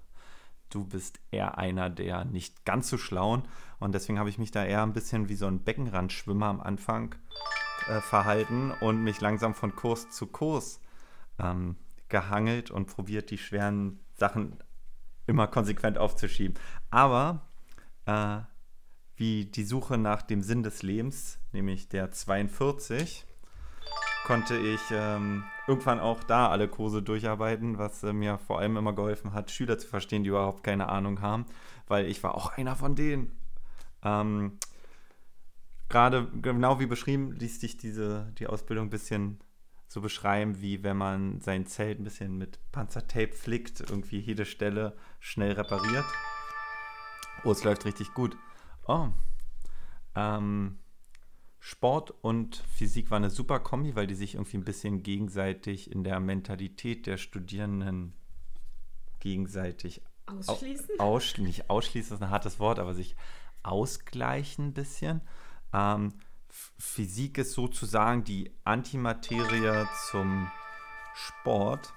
du 0.70 0.86
bist 0.86 1.20
eher 1.32 1.58
einer 1.58 1.90
der 1.90 2.26
nicht 2.26 2.66
ganz 2.66 2.90
so 2.90 2.98
Schlauen 2.98 3.44
und 3.80 3.94
deswegen 3.94 4.20
habe 4.20 4.30
ich 4.30 4.38
mich 4.38 4.52
da 4.52 4.64
eher 4.64 4.84
ein 4.84 4.94
bisschen 4.94 5.30
wie 5.30 5.36
so 5.36 5.48
ein 5.48 5.64
Beckenrandschwimmer 5.64 6.48
am 6.48 6.62
Anfang 6.62 7.16
äh, 7.88 8.02
verhalten 8.02 8.72
und 8.82 9.04
mich 9.04 9.22
langsam 9.22 9.54
von 9.54 9.76
Kurs 9.76 10.10
zu 10.10 10.28
Kurs 10.28 10.80
ähm, 11.40 11.76
gehangelt 12.08 12.72
und 12.72 12.88
probiert, 12.88 13.32
die 13.32 13.38
schweren 13.38 14.00
Sachen 14.16 14.58
immer 15.28 15.48
konsequent 15.48 15.98
aufzuschieben. 15.98 16.58
Aber 16.90 17.48
äh, 18.06 18.40
wie 19.20 19.46
die 19.46 19.66
Suche 19.66 19.98
nach 19.98 20.22
dem 20.22 20.42
Sinn 20.42 20.64
des 20.64 20.82
Lebens, 20.82 21.40
nämlich 21.52 21.90
der 21.90 22.12
42, 22.12 23.26
konnte 24.26 24.58
ich 24.58 24.80
ähm, 24.92 25.44
irgendwann 25.68 26.00
auch 26.00 26.24
da 26.24 26.50
alle 26.50 26.68
Kurse 26.68 27.04
durcharbeiten, 27.04 27.78
was 27.78 28.02
äh, 28.04 28.14
mir 28.14 28.38
vor 28.38 28.60
allem 28.60 28.78
immer 28.78 28.94
geholfen 28.94 29.34
hat, 29.34 29.52
Schüler 29.52 29.78
zu 29.78 29.88
verstehen, 29.88 30.24
die 30.24 30.30
überhaupt 30.30 30.64
keine 30.64 30.88
Ahnung 30.88 31.22
haben, 31.22 31.46
weil 31.88 32.06
ich 32.06 32.24
war 32.24 32.36
auch 32.36 32.58
einer 32.58 32.76
von 32.76 32.96
denen. 32.96 33.38
Ähm, 34.04 34.58
Gerade 35.90 36.28
genau 36.42 36.80
wie 36.80 36.86
beschrieben, 36.86 37.32
ließ 37.32 37.60
sich 37.60 37.76
diese, 37.76 38.32
die 38.38 38.46
Ausbildung 38.46 38.88
ein 38.88 38.92
bisschen 38.92 39.40
so 39.88 40.02
beschreiben, 40.02 40.62
wie 40.62 40.84
wenn 40.84 40.96
man 40.96 41.42
sein 41.42 41.66
Zelt 41.66 42.00
ein 42.00 42.04
bisschen 42.04 42.38
mit 42.38 42.60
Panzertape 42.72 43.34
flickt, 43.34 43.82
irgendwie 43.82 44.20
jede 44.20 44.46
Stelle 44.46 44.96
schnell 45.20 45.54
repariert. 45.54 46.06
Oh, 47.44 47.52
es 47.52 47.64
läuft 47.64 47.86
richtig 47.86 48.14
gut. 48.14 48.38
Oh. 48.90 49.10
Ähm, 50.16 50.80
Sport 51.60 52.10
und 52.10 52.56
Physik 52.56 53.12
war 53.12 53.18
eine 53.18 53.30
super 53.30 53.60
Kombi, 53.60 53.96
weil 53.96 54.08
die 54.08 54.16
sich 54.16 54.34
irgendwie 54.34 54.58
ein 54.58 54.66
bisschen 54.66 55.04
gegenseitig 55.04 55.92
in 55.92 56.04
der 56.04 56.20
Mentalität 56.20 57.06
der 57.06 57.18
Studierenden 57.18 58.14
gegenseitig 59.20 60.02
Ausschließen? 60.26 61.00
Au 61.00 61.16
ausschli 61.16 61.44
nicht 61.44 61.70
ausschließen 61.70 62.18
ist 62.18 62.24
ein 62.24 62.32
hartes 62.32 62.60
Wort, 62.60 62.80
aber 62.80 62.96
sich 62.96 63.16
ausgleichen 63.62 64.70
ein 64.70 64.74
bisschen. 64.74 65.22
Ähm, 65.72 66.14
Physik 66.80 67.38
ist 67.38 67.54
sozusagen 67.54 68.24
die 68.24 68.52
Antimaterie 68.64 69.86
zum 70.10 70.50
Sport. 71.14 71.94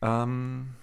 Ähm, 0.00 0.76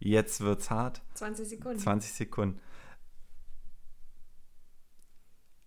jetzt 0.00 0.40
wird's 0.40 0.70
hart. 0.70 1.02
20 1.14 1.48
Sekunden. 1.48 1.78
20 1.78 2.12
Sekunden. 2.12 2.60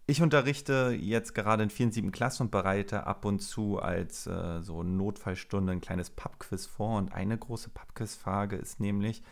Ich 0.05 0.21
unterrichte 0.21 0.97
jetzt 0.99 1.33
gerade 1.33 1.63
in 1.63 1.69
vielen 1.69 1.93
sieben 1.93 2.11
Klassen 2.11 2.43
und 2.43 2.51
bereite 2.51 3.07
ab 3.07 3.23
und 3.23 3.39
zu 3.39 3.79
als 3.79 4.27
äh, 4.27 4.61
so 4.61 4.83
Notfallstunde 4.83 5.71
ein 5.71 5.79
kleines 5.79 6.09
Pubquiz 6.09 6.65
vor. 6.65 6.97
Und 6.97 7.13
eine 7.13 7.37
große 7.37 7.69
Pubquiz-Frage 7.69 8.57
ist 8.57 8.81
nämlich, 8.81 9.23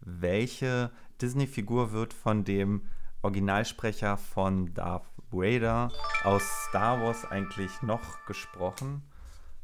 welche 0.00 0.92
Disney-Figur 1.20 1.90
wird 1.90 2.14
von 2.14 2.44
dem 2.44 2.82
Originalsprecher 3.22 4.16
von 4.16 4.72
Darth 4.72 5.04
Vader 5.32 5.90
aus 6.22 6.42
Star 6.68 7.02
Wars 7.02 7.24
eigentlich 7.24 7.82
noch 7.82 8.24
gesprochen? 8.26 9.02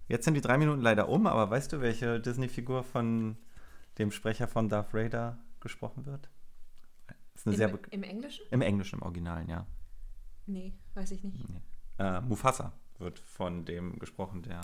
Jetzt 0.08 0.24
sind 0.24 0.34
die 0.34 0.40
drei 0.40 0.58
Minuten 0.58 0.82
leider 0.82 1.08
um, 1.08 1.28
aber 1.28 1.48
weißt 1.48 1.72
du, 1.72 1.80
welche 1.80 2.18
Disney-Figur 2.18 2.82
von 2.82 3.36
dem 3.98 4.10
Sprecher 4.10 4.48
von 4.48 4.68
Darth 4.68 4.92
Vader 4.94 5.38
gesprochen 5.60 6.06
wird? 6.06 6.28
Das 7.06 7.42
ist 7.42 7.46
eine 7.46 7.56
sehr 7.56 7.68
Im, 7.70 7.78
Im 7.90 8.02
Englischen? 8.02 8.44
Im 8.50 8.62
Englischen, 8.62 8.98
im 8.98 9.02
Originalen, 9.02 9.48
ja. 9.48 9.66
Nee, 10.46 10.74
weiß 10.94 11.10
ich 11.10 11.22
nicht. 11.24 11.36
Äh, 11.98 12.20
Mufasa 12.20 12.72
wird 12.98 13.18
von 13.18 13.64
dem 13.64 13.98
gesprochen, 13.98 14.42
der 14.42 14.60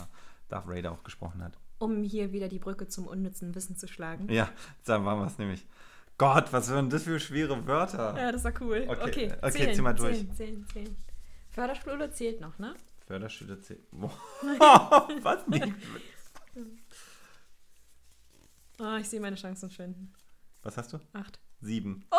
Darth 0.49 0.69
Vader 0.69 0.93
auch 0.93 1.03
gesprochen 1.03 1.43
hat. 1.43 1.59
Um 1.79 2.03
hier 2.03 2.33
wieder 2.33 2.49
die 2.49 2.59
Brücke 2.59 2.87
zum 2.89 3.07
unnützen 3.07 3.55
Wissen 3.55 3.77
zu 3.77 3.89
schlagen. 3.89 4.29
Ja, 4.31 4.49
da 4.85 5.05
waren 5.05 5.19
wir 5.19 5.27
es 5.27 5.39
nämlich. 5.39 5.67
Gott, 6.19 6.53
was 6.53 6.67
sind 6.67 6.93
das 6.93 7.03
für 7.03 7.19
schwere 7.19 7.67
Wörter? 7.67 8.17
Ja, 8.17 8.31
das 8.31 8.45
war 8.45 8.53
cool. 8.61 8.85
Okay, 8.87 9.03
Okay, 9.03 9.33
okay, 9.43 9.51
zählen, 9.51 9.75
zieh 9.75 9.83
mal 9.83 9.95
durch. 9.95 10.19
Zählen, 10.19 10.35
zählen, 10.35 10.67
zählen. 10.73 10.97
Förderschule 11.51 12.11
zählt 12.13 12.41
noch, 12.41 12.59
ne? 12.59 12.75
Förderschüler 13.07 13.61
zählen. 13.61 13.83
was 15.23 15.47
nicht? 15.49 15.67
Oh, 18.79 18.97
ich 19.01 19.09
sehe 19.09 19.21
meine 19.21 19.37
Chancen 19.37 19.71
schwinden. 19.71 20.13
Was 20.63 20.77
hast 20.77 20.93
du? 20.93 20.99
Acht. 21.13 21.39
Sieben. 21.61 22.05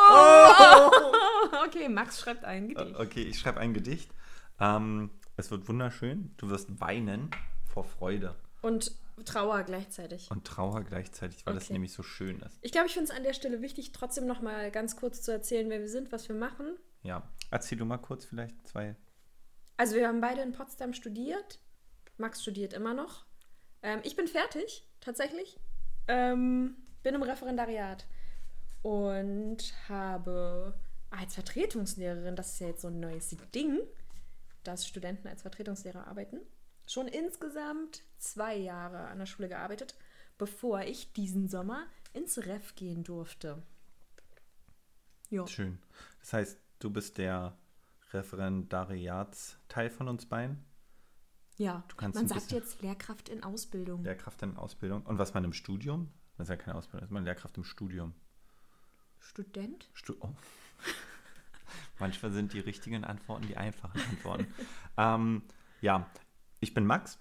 Okay, 1.65 1.88
Max 1.89 2.19
schreibt 2.19 2.43
ein 2.45 2.69
Äh, 2.69 2.74
Gedicht. 2.74 3.00
Okay, 3.00 3.22
ich 3.24 3.39
schreibe 3.39 3.60
ein 3.60 3.74
Gedicht. 3.74 4.12
Ähm, 4.60 5.12
es 5.38 5.50
wird 5.51 5.67
wunderschön. 5.67 6.33
Du 6.38 6.50
wirst 6.50 6.79
weinen 6.79 7.31
vor 7.65 7.83
Freude 7.83 8.36
Und 8.62 8.91
Trauer 9.25 9.63
gleichzeitig. 9.63 10.29
und 10.31 10.45
Trauer 10.45 10.83
gleichzeitig, 10.83 11.45
weil 11.45 11.55
es 11.57 11.65
Okay. 11.65 11.74
nämlich 11.74 11.93
so 11.93 12.03
schön 12.03 12.39
ist. 12.41 12.57
Ich 12.62 12.72
glaube, 12.72 12.88
ich 12.88 12.93
finde 12.93 13.12
es 13.12 13.17
an 13.17 13.24
der 13.24 13.33
Stelle 13.33 13.62
wichtig, 13.62 13.91
trotzdem 13.91 14.25
noch 14.25 14.41
mal 14.41 14.72
ganz 14.72 14.95
kurz 14.95 15.22
zu 15.22 15.31
erzählen, 15.31 15.69
wer 15.69 15.79
wir 15.79 15.88
sind, 15.89 16.12
was 16.12 16.27
wir 16.27 16.36
machen. 16.36 16.75
Ja. 17.03 17.24
Erzähl 17.51 17.77
du 17.77 17.86
mal 17.86 17.98
kurz 17.98 18.25
vielleicht 18.25 18.67
zwei. 18.67 18.95
Also 19.77 19.95
wir 19.95 20.07
haben 20.07 20.22
beide 20.22 20.41
in 20.41 20.51
Potsdam 20.53 20.93
studiert. 20.93 21.60
Max 22.17 22.41
studiert 22.41 22.74
immer 22.74 22.93
noch. 22.93 23.25
Ähm, 23.81 24.00
ich 24.03 24.15
bin 24.15 24.27
fertig, 24.27 24.88
tatsächlich. 25.01 25.57
Ähm, 26.07 26.75
bin 27.01 27.15
im 27.15 27.24
Referendariat 27.24 28.05
und 28.81 29.74
habe 29.88 30.74
als 31.10 31.36
Vertretungslehrerin, 31.36 32.36
das 32.36 32.53
ist 32.53 32.60
ja 32.60 32.67
jetzt 32.67 32.81
so 32.81 32.88
ein 32.88 33.00
neues 33.00 33.36
Ding, 33.53 33.79
dass 34.63 34.88
Studenten 34.88 35.27
als 35.27 35.41
Vertretungslehrer 35.41 36.07
arbeiten, 36.07 36.39
schon 36.88 37.07
insgesamt 37.07 38.03
zwei 38.17 38.55
Jahre 38.55 39.07
an 39.07 39.19
der 39.19 39.25
Schule 39.25 39.50
gearbeitet, 39.50 39.95
bevor 40.38 40.81
ich 40.81 41.13
diesen 41.13 41.48
Sommer 41.48 41.86
ins 42.13 42.38
Ref 42.39 42.75
gehen 42.75 43.03
durfte. 43.03 43.62
Jo. 45.29 45.48
Schön. 45.48 45.79
Das 46.19 46.33
heißt, 46.33 46.60
du 46.79 46.89
bist 46.89 47.17
der 47.17 47.57
Referendariatsteil 48.12 49.89
von 49.89 50.07
uns 50.07 50.25
beiden, 50.25 50.63
Ja, 51.63 51.82
man 52.01 52.27
sagt 52.27 52.51
jetzt 52.51 52.82
Lehrkraft 52.82 53.29
in 53.29 53.41
Ausbildung. 53.41 54.03
Lehrkraft 54.03 54.43
in 54.43 54.58
Ausbildung. 54.58 55.03
Und 55.03 55.17
was 55.17 55.34
man 55.34 55.46
im 55.46 55.53
Studium? 55.53 56.12
Das 56.38 56.48
ist 56.48 56.50
ja 56.50 56.58
keine 56.58 56.75
Ausbildung, 56.75 57.00
das 57.00 57.08
ist 57.08 57.13
man 57.13 57.24
Lehrkraft 57.24 57.55
im 57.55 57.63
Studium. 57.63 58.13
Student? 59.20 59.89
Stu 59.93 60.15
oh. 60.20 60.34
Manchmal 62.00 62.34
sind 62.34 62.51
die 62.51 62.60
richtigen 62.60 63.05
Antworten 63.05 63.48
die 63.48 63.55
einfachen 63.55 64.01
Antworten. 64.10 64.48
ähm, 64.98 65.43
ja, 65.79 66.10
ich 66.60 66.74
bin 66.74 66.86
Max 66.86 67.17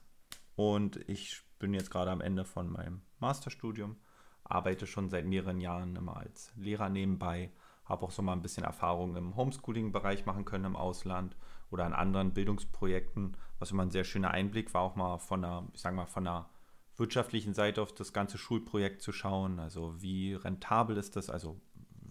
und 0.56 1.08
ich 1.08 1.40
bin 1.60 1.72
jetzt 1.72 1.92
gerade 1.92 2.10
am 2.10 2.20
Ende 2.20 2.44
von 2.44 2.68
meinem 2.68 3.02
Masterstudium, 3.20 3.96
arbeite 4.42 4.88
schon 4.88 5.08
seit 5.08 5.24
mehreren 5.24 5.60
Jahren 5.60 5.94
immer 5.94 6.16
als 6.16 6.50
Lehrer 6.56 6.88
nebenbei, 6.88 7.52
habe 7.84 8.04
auch 8.04 8.10
so 8.10 8.22
mal 8.22 8.32
ein 8.32 8.42
bisschen 8.42 8.64
Erfahrung 8.64 9.14
im 9.14 9.36
Homeschooling-Bereich 9.36 10.26
machen 10.26 10.44
können 10.44 10.64
im 10.64 10.76
Ausland 10.76 11.36
oder 11.70 11.84
an 11.84 11.92
anderen 11.92 12.34
Bildungsprojekten, 12.34 13.36
was 13.62 13.70
immer 13.70 13.84
ein 13.84 13.92
sehr 13.92 14.02
schöner 14.02 14.32
Einblick 14.32 14.74
war, 14.74 14.82
auch 14.82 14.96
mal 14.96 15.18
von 15.18 15.44
einer, 15.44 15.68
ich 15.72 15.80
sag 15.80 15.94
mal, 15.94 16.06
von 16.06 16.26
einer 16.26 16.50
wirtschaftlichen 16.96 17.54
Seite 17.54 17.80
auf 17.80 17.94
das 17.94 18.12
ganze 18.12 18.36
Schulprojekt 18.36 19.00
zu 19.00 19.12
schauen. 19.12 19.60
Also 19.60 19.94
wie 20.02 20.34
rentabel 20.34 20.96
ist 20.96 21.14
das, 21.14 21.30
also 21.30 21.60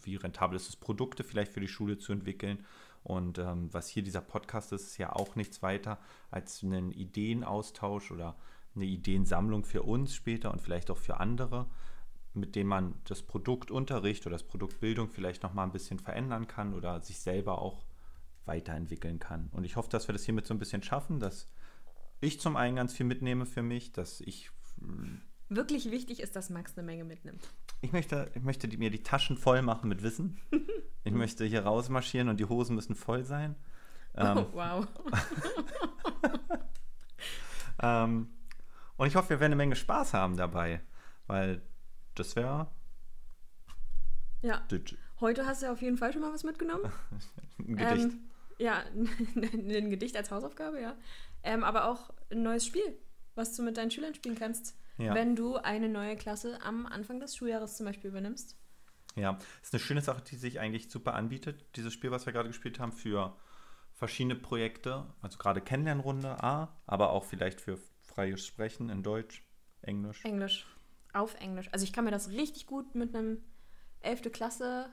wie 0.01 0.15
rentabel 0.15 0.55
ist 0.55 0.69
es, 0.69 0.77
Produkte 0.77 1.25
vielleicht 1.25 1.51
für 1.51 1.59
die 1.59 1.67
Schule 1.67 1.97
zu 1.97 2.13
entwickeln. 2.13 2.65
Und 3.03 3.37
ähm, 3.37 3.67
was 3.73 3.89
hier 3.89 4.01
dieser 4.01 4.21
Podcast 4.21 4.71
ist, 4.71 4.83
ist 4.83 4.97
ja 4.97 5.11
auch 5.11 5.35
nichts 5.35 5.61
weiter 5.61 5.99
als 6.29 6.63
einen 6.63 6.89
Ideenaustausch 6.91 8.11
oder 8.11 8.37
eine 8.73 8.85
Ideensammlung 8.85 9.65
für 9.65 9.83
uns 9.83 10.15
später 10.15 10.51
und 10.51 10.61
vielleicht 10.61 10.89
auch 10.89 10.97
für 10.97 11.19
andere, 11.19 11.67
mit 12.33 12.55
denen 12.55 12.69
man 12.69 12.95
das 13.03 13.23
Produktunterricht 13.23 14.25
oder 14.25 14.35
das 14.35 14.47
Produktbildung 14.47 15.09
vielleicht 15.09 15.43
nochmal 15.43 15.65
ein 15.65 15.73
bisschen 15.73 15.99
verändern 15.99 16.47
kann 16.47 16.73
oder 16.73 17.01
sich 17.01 17.19
selber 17.19 17.61
auch 17.61 17.83
weiterentwickeln 18.45 19.19
kann. 19.19 19.49
Und 19.51 19.63
ich 19.63 19.75
hoffe, 19.75 19.89
dass 19.89 20.07
wir 20.07 20.13
das 20.13 20.23
hiermit 20.23 20.45
so 20.45 20.53
ein 20.53 20.59
bisschen 20.59 20.83
schaffen, 20.83 21.19
dass 21.19 21.49
ich 22.19 22.39
zum 22.39 22.55
einen 22.55 22.75
ganz 22.75 22.93
viel 22.93 23.05
mitnehme 23.05 23.45
für 23.45 23.63
mich, 23.63 23.91
dass 23.91 24.21
ich 24.21 24.51
Wirklich 25.53 25.91
wichtig 25.91 26.21
ist, 26.21 26.37
dass 26.37 26.49
Max 26.49 26.77
eine 26.77 26.85
Menge 26.85 27.03
mitnimmt. 27.03 27.45
Ich 27.81 27.91
möchte, 27.91 28.31
ich 28.35 28.41
möchte 28.41 28.69
die, 28.69 28.77
mir 28.77 28.89
die 28.89 29.03
Taschen 29.03 29.35
voll 29.35 29.61
machen 29.61 29.89
mit 29.89 30.01
Wissen. 30.01 30.39
Ich 31.03 31.13
möchte 31.13 31.45
hier 31.45 31.63
rausmarschieren 31.63 32.29
und 32.29 32.39
die 32.39 32.45
Hosen 32.45 32.75
müssen 32.75 32.93
voll 32.93 33.23
sein. 33.23 33.55
Ähm, 34.13 34.37
oh, 34.37 34.45
wow. 34.53 34.87
ähm, 37.81 38.29
und 38.97 39.07
ich 39.07 39.15
hoffe, 39.15 39.29
wir 39.29 39.39
werden 39.39 39.53
eine 39.53 39.55
Menge 39.55 39.75
Spaß 39.75 40.13
haben 40.13 40.37
dabei, 40.37 40.79
weil 41.25 41.63
das 42.13 42.35
wäre 42.35 42.67
Ja, 44.43 44.63
ein 44.71 44.83
heute 45.21 45.47
hast 45.47 45.63
du 45.63 45.71
auf 45.71 45.81
jeden 45.81 45.97
Fall 45.97 46.13
schon 46.13 46.21
mal 46.21 46.31
was 46.31 46.43
mitgenommen. 46.43 46.91
Gedicht. 47.57 48.11
Ähm, 48.11 48.30
ja, 48.61 48.83
ein 49.35 49.89
Gedicht 49.89 50.15
als 50.15 50.31
Hausaufgabe, 50.31 50.81
ja. 50.81 50.95
Ähm, 51.43 51.63
aber 51.63 51.85
auch 51.85 52.11
ein 52.31 52.43
neues 52.43 52.65
Spiel, 52.65 52.97
was 53.35 53.55
du 53.55 53.63
mit 53.63 53.77
deinen 53.77 53.91
Schülern 53.91 54.13
spielen 54.13 54.35
kannst, 54.35 54.77
Ja. 54.97 55.13
wenn 55.15 55.35
du 55.35 55.55
eine 55.57 55.89
neue 55.89 56.15
Klasse 56.15 56.59
am 56.61 56.85
Anfang 56.85 57.19
des 57.19 57.35
Schuljahres 57.35 57.77
zum 57.77 57.85
Beispiel 57.87 58.09
übernimmst. 58.11 58.57
Ja, 59.15 59.37
ist 59.61 59.73
eine 59.73 59.79
schöne 59.81 60.01
Sache, 60.01 60.21
die 60.21 60.35
sich 60.37 60.59
eigentlich 60.59 60.89
super 60.89 61.15
anbietet, 61.15 61.65
dieses 61.75 61.91
Spiel, 61.93 62.11
was 62.11 62.25
wir 62.25 62.33
gerade 62.33 62.47
gespielt 62.49 62.79
haben, 62.79 62.93
für 62.93 63.35
verschiedene 63.93 64.35
Projekte, 64.35 65.05
also 65.21 65.37
gerade 65.37 65.59
Kennenlernrunde 65.61 66.41
A, 66.43 66.77
aber 66.85 67.09
auch 67.11 67.25
vielleicht 67.25 67.59
für 67.59 67.77
freies 68.03 68.45
Sprechen 68.45 68.89
in 68.89 69.03
Deutsch, 69.03 69.43
Englisch. 69.81 70.23
Englisch. 70.23 70.65
Auf 71.13 71.35
Englisch. 71.41 71.67
Also 71.73 71.83
ich 71.83 71.91
kann 71.91 72.05
mir 72.05 72.11
das 72.11 72.29
richtig 72.29 72.67
gut 72.67 72.95
mit 72.95 73.13
einem 73.15 73.43
11. 74.01 74.31
Klasse 74.31 74.89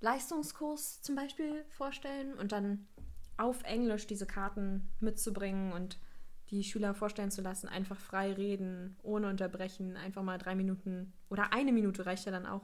Leistungskurs 0.00 1.02
zum 1.02 1.14
Beispiel 1.14 1.64
vorstellen 1.68 2.34
und 2.34 2.52
dann 2.52 2.86
auf 3.36 3.62
Englisch 3.62 4.06
diese 4.06 4.26
Karten 4.26 4.88
mitzubringen 5.00 5.72
und 5.72 5.98
die 6.50 6.64
Schüler 6.64 6.94
vorstellen 6.94 7.30
zu 7.30 7.42
lassen, 7.42 7.68
einfach 7.68 7.98
frei 7.98 8.32
reden, 8.32 8.96
ohne 9.02 9.28
unterbrechen, 9.28 9.96
einfach 9.96 10.22
mal 10.22 10.36
drei 10.38 10.54
Minuten 10.54 11.12
oder 11.28 11.52
eine 11.52 11.72
Minute 11.72 12.06
reicht 12.06 12.26
ja 12.26 12.32
dann 12.32 12.46
auch, 12.46 12.62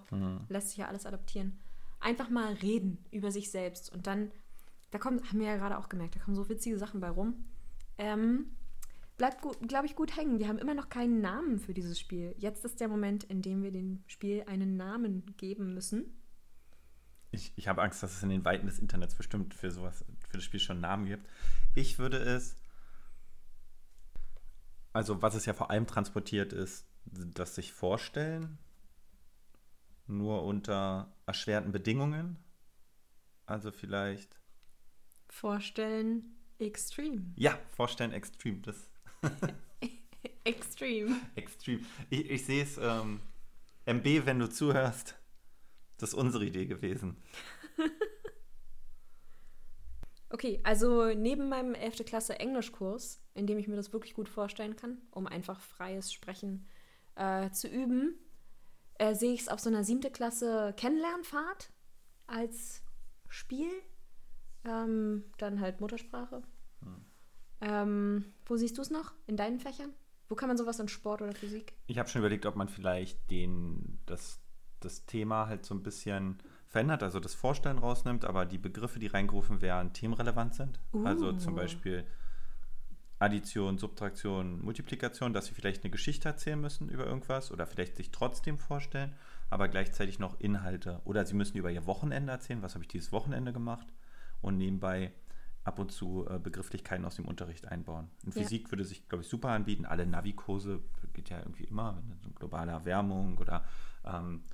lässt 0.49 0.69
sich 0.69 0.78
ja 0.78 0.88
alles 0.88 1.07
adaptieren. 1.07 1.59
Einfach 2.00 2.28
mal 2.28 2.52
reden 2.55 2.99
über 3.11 3.31
sich 3.31 3.50
selbst 3.50 3.93
und 3.93 4.07
dann 4.07 4.31
Da 4.90 4.99
kommen, 4.99 5.21
haben 5.28 5.40
wir 5.40 5.47
ja 5.47 5.57
gerade 5.57 5.78
auch 5.78 5.88
gemerkt, 5.88 6.14
da 6.16 6.21
kommen 6.21 6.37
so 6.37 6.49
witzige 6.49 6.78
Sachen 6.78 7.00
bei 7.00 7.11
rum. 7.11 7.45
Ähm, 7.99 8.57
bleibt, 9.16 9.43
glaube 9.66 9.87
ich, 9.87 9.97
gut 9.97 10.16
hängen. 10.16 10.38
Wir 10.38 10.49
haben 10.49 10.59
immer 10.59 10.75
noch 10.75 10.88
keinen 10.88 11.21
Namen 11.21 11.59
für 11.59 11.75
dieses 11.75 11.99
Spiel. 11.99 12.35
Jetzt 12.38 12.64
ist 12.64 12.81
der 12.81 12.88
Moment, 12.88 13.25
in 13.25 13.43
dem 13.43 13.62
wir 13.62 13.73
dem 13.73 14.02
Spiel 14.07 14.45
einen 14.47 14.76
Namen 14.76 15.25
geben 15.37 15.75
müssen. 15.75 16.16
Ich, 17.30 17.52
ich 17.56 17.68
habe 17.68 17.83
Angst, 17.83 18.02
dass 18.02 18.14
es 18.14 18.23
in 18.23 18.28
den 18.28 18.45
Weiten 18.45 18.66
des 18.66 18.78
Internets 18.78 19.14
bestimmt 19.14 19.54
für 19.54 19.71
sowas, 19.71 20.04
für 20.28 20.37
das 20.37 20.45
Spiel 20.45 20.61
schon 20.61 20.76
einen 20.76 20.83
Namen 20.83 21.06
gibt. 21.06 21.28
Ich 21.75 21.99
würde 21.99 22.18
es, 22.18 22.56
also 24.92 25.21
was 25.23 25.35
es 25.35 25.47
ja 25.47 25.52
vor 25.52 25.71
allem 25.71 25.87
transportiert 25.87 26.52
ist, 26.52 26.87
das 27.04 27.54
sich 27.54 27.73
vorstellen, 27.73 28.59
nur 30.06 30.45
unter 30.45 31.12
erschwerten 31.26 31.73
Bedingungen. 31.73 32.38
Also 33.45 33.71
vielleicht. 33.71 34.38
Vorstellen 35.28 36.37
Extreme. 36.59 37.33
Ja, 37.37 37.59
vorstellen 37.76 38.12
Extreme. 38.12 38.61
Das 38.61 38.90
Extreme. 40.45 41.16
Extreme. 41.35 41.85
Ich, 42.09 42.30
ich 42.30 42.47
sehe 42.47 42.62
es, 42.62 42.78
ähm, 42.78 43.21
MB, 43.85 44.26
wenn 44.26 44.38
du 44.38 44.49
zuhörst, 44.49 45.16
das 45.99 46.11
ist 46.11 46.15
unsere 46.15 46.45
Idee 46.45 46.67
gewesen. 46.67 47.17
okay, 50.31 50.61
also 50.65 51.07
neben 51.15 51.49
meinem 51.49 51.75
11. 51.75 52.05
Klasse 52.05 52.38
Englischkurs, 52.38 53.23
in 53.35 53.47
dem 53.47 53.59
ich 53.59 53.69
mir 53.69 53.76
das 53.76 53.93
wirklich 53.93 54.15
gut 54.15 54.29
vorstellen 54.29 54.76
kann, 54.76 54.99
um 55.11 55.26
einfach 55.26 55.61
freies 55.61 56.12
Sprechen 56.12 56.67
äh, 57.15 57.50
zu 57.50 57.69
üben, 57.69 58.19
äh, 58.99 59.15
sehe 59.15 59.33
ich 59.33 59.41
es 59.41 59.49
auf 59.49 59.61
so 59.61 59.69
einer 59.69 59.85
7. 59.85 60.12
Klasse 60.12 60.75
Kennenlernfahrt 60.76 61.71
als 62.26 62.83
Spiel. 63.29 63.71
Ähm, 64.65 65.25
dann 65.38 65.61
halt 65.61 65.81
Muttersprache. 65.81 66.43
Hm. 66.83 67.05
Ähm, 67.61 68.25
wo 68.47 68.57
siehst 68.57 68.76
du 68.79 68.83
es 68.83 68.91
noch? 68.91 69.12
In 69.26 69.37
deinen 69.37 69.61
Fächern? 69.61 69.95
Wo 70.29 70.35
kann 70.35 70.49
man 70.49 70.57
sowas 70.57 70.81
in 70.81 70.88
Sport 70.88 71.23
oder 71.23 71.33
Physik? 71.33 71.75
Ich 71.87 71.99
habe 71.99 72.09
schon 72.09 72.21
überlegt, 72.21 72.47
ob 72.47 72.57
man 72.57 72.69
vielleicht 72.69 73.31
den, 73.31 74.00
das, 74.07 74.41
das 74.80 75.06
Thema 75.06 75.47
halt 75.47 75.64
so 75.64 75.75
ein 75.75 75.83
bisschen 75.83 76.38
verändert, 76.68 77.02
also 77.02 77.21
das 77.21 77.35
Vorstellen 77.35 77.78
rausnimmt, 77.78 78.25
aber 78.25 78.45
die 78.45 78.59
Begriffe, 78.59 78.99
die 78.99 79.06
reingerufen 79.06 79.62
werden, 79.62 79.92
themenrelevant 79.92 80.54
sind. 80.54 80.80
Uh. 80.92 81.04
Also 81.04 81.33
zum 81.33 81.54
Beispiel 81.54 82.04
Addition, 83.18 83.78
Subtraktion, 83.78 84.62
Multiplikation, 84.62 85.33
dass 85.33 85.47
sie 85.47 85.54
vielleicht 85.54 85.85
eine 85.85 85.90
Geschichte 85.90 86.28
erzählen 86.28 86.61
müssen 86.61 86.88
über 86.90 87.06
irgendwas 87.06 87.50
oder 87.50 87.66
vielleicht 87.66 87.97
sich 87.97 88.11
trotzdem 88.11 88.59
vorstellen, 88.59 89.14
aber 89.49 89.68
gleichzeitig 89.68 90.18
noch 90.18 90.38
Inhalte. 90.38 91.00
Oder 91.04 91.25
sie 91.25 91.35
müssen 91.35 91.56
über 91.56 91.71
ihr 91.71 91.87
Wochenende 91.87 92.33
erzählen, 92.33 92.62
was 92.62 92.75
habe 92.75 92.85
ich 92.85 92.88
dieses 92.88 93.12
Wochenende 93.12 93.52
gemacht 93.52 93.87
und 94.42 94.59
nebenbei 94.59 95.12
ab 95.64 95.78
und 95.78 95.90
zu 95.90 96.26
äh, 96.28 96.38
Begrifflichkeiten 96.38 97.04
aus 97.04 97.16
dem 97.16 97.25
Unterricht 97.25 97.66
einbauen. 97.66 98.09
In 98.25 98.33
ja. 98.33 98.42
Physik 98.42 98.71
würde 98.71 98.85
sich, 98.85 99.09
glaube 99.09 99.23
ich, 99.23 99.28
super 99.28 99.49
anbieten. 99.49 99.85
Alle 99.87 100.06
Navikurse 100.06 100.80
geht 101.12 101.30
ja 101.30 101.38
irgendwie 101.38 101.64
immer, 101.64 101.97
wenn 102.09 102.21
so 102.21 102.30
globale 102.30 102.73
Erwärmung 102.73 103.38
oder 103.38 103.64
ähm, 104.04 104.45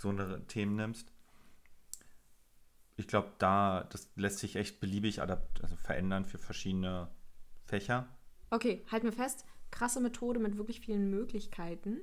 so 0.00 0.10
eine 0.10 0.46
Themen 0.46 0.76
nimmst. 0.76 1.12
Ich 2.96 3.06
glaube, 3.06 3.32
da, 3.38 3.84
das 3.90 4.10
lässt 4.16 4.38
sich 4.38 4.56
echt 4.56 4.80
beliebig 4.80 5.22
adapt 5.22 5.62
also 5.62 5.76
verändern 5.76 6.24
für 6.24 6.38
verschiedene 6.38 7.08
Fächer. 7.64 8.08
Okay, 8.50 8.84
halten 8.90 9.06
wir 9.06 9.12
fest. 9.12 9.44
Krasse 9.70 10.00
Methode 10.00 10.40
mit 10.40 10.56
wirklich 10.56 10.80
vielen 10.80 11.10
Möglichkeiten 11.10 12.00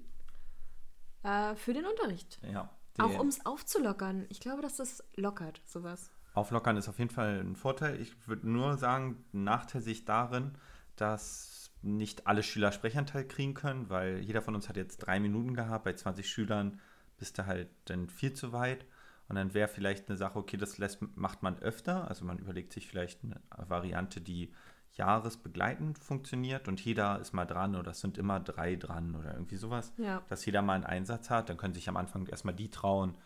äh, 1.23 1.55
für 1.55 1.73
den 1.73 1.85
Unterricht. 1.85 2.39
Ja. 2.43 2.69
Auch 2.97 3.19
um 3.19 3.27
es 3.27 3.45
aufzulockern. 3.45 4.25
Ich 4.29 4.39
glaube, 4.39 4.61
dass 4.61 4.77
das 4.77 5.03
lockert, 5.15 5.61
sowas. 5.65 6.11
Auflockern 6.33 6.77
ist 6.77 6.87
auf 6.87 6.99
jeden 6.99 7.11
Fall 7.11 7.41
ein 7.41 7.55
Vorteil. 7.55 7.99
Ich 7.99 8.27
würde 8.27 8.49
nur 8.49 8.77
sagen, 8.77 9.25
Nachteil 9.33 9.81
sich 9.81 10.05
darin, 10.05 10.57
dass 10.95 11.71
nicht 11.81 12.27
alle 12.27 12.43
Schüler 12.43 12.71
Sprechanteil 12.71 13.27
kriegen 13.27 13.53
können, 13.53 13.89
weil 13.89 14.19
jeder 14.19 14.41
von 14.41 14.55
uns 14.55 14.69
hat 14.69 14.77
jetzt 14.77 14.97
drei 14.97 15.19
Minuten 15.19 15.55
gehabt. 15.55 15.83
Bei 15.83 15.93
20 15.93 16.29
Schülern 16.29 16.79
bist 17.17 17.37
du 17.37 17.45
halt 17.45 17.69
dann 17.85 18.09
viel 18.09 18.33
zu 18.33 18.51
weit. 18.51 18.85
Und 19.27 19.35
dann 19.35 19.53
wäre 19.53 19.67
vielleicht 19.67 20.07
eine 20.07 20.17
Sache, 20.17 20.37
okay, 20.37 20.57
das 20.57 20.77
lässt, 20.77 21.01
macht 21.15 21.41
man 21.41 21.57
öfter. 21.59 22.07
Also 22.07 22.25
man 22.25 22.37
überlegt 22.37 22.73
sich 22.73 22.87
vielleicht 22.87 23.23
eine 23.23 23.41
Variante, 23.69 24.21
die 24.21 24.53
jahresbegleitend 24.93 25.99
funktioniert 25.99 26.67
und 26.67 26.79
jeder 26.79 27.19
ist 27.19 27.33
mal 27.33 27.45
dran 27.45 27.75
oder 27.75 27.91
es 27.91 27.99
sind 27.99 28.17
immer 28.17 28.39
drei 28.39 28.75
dran 28.75 29.15
oder 29.15 29.33
irgendwie 29.33 29.57
sowas. 29.57 29.93
Ja. 29.97 30.21
Dass 30.29 30.45
jeder 30.45 30.61
mal 30.61 30.75
einen 30.75 30.85
Einsatz 30.85 31.29
hat. 31.29 31.49
Dann 31.49 31.57
können 31.57 31.73
sich 31.73 31.89
am 31.89 31.97
Anfang 31.97 32.27
erstmal 32.27 32.53
die 32.53 32.69
trauen, 32.69 33.17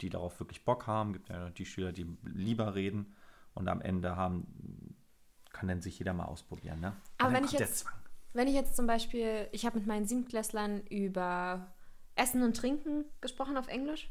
die 0.00 0.10
darauf 0.10 0.38
wirklich 0.40 0.64
Bock 0.64 0.86
haben. 0.86 1.12
Gibt 1.12 1.28
ja 1.28 1.50
die 1.50 1.64
Schüler, 1.64 1.92
die 1.92 2.06
lieber 2.24 2.74
reden 2.74 3.14
und 3.54 3.68
am 3.68 3.80
Ende 3.80 4.16
haben, 4.16 4.96
kann 5.52 5.68
dann 5.68 5.80
sich 5.80 5.98
jeder 5.98 6.12
mal 6.12 6.26
ausprobieren. 6.26 6.80
Ne? 6.80 6.92
Aber 7.18 7.32
wenn 7.32 7.44
ich, 7.44 7.52
jetzt, 7.52 7.86
wenn 8.32 8.48
ich 8.48 8.54
jetzt 8.54 8.76
zum 8.76 8.86
Beispiel, 8.86 9.48
ich 9.52 9.64
habe 9.64 9.78
mit 9.78 9.86
meinen 9.86 10.06
Siebenklässlern 10.06 10.82
über 10.86 11.72
Essen 12.20 12.42
und 12.42 12.56
Trinken 12.56 13.06
gesprochen 13.22 13.56
auf 13.56 13.68
Englisch. 13.68 14.10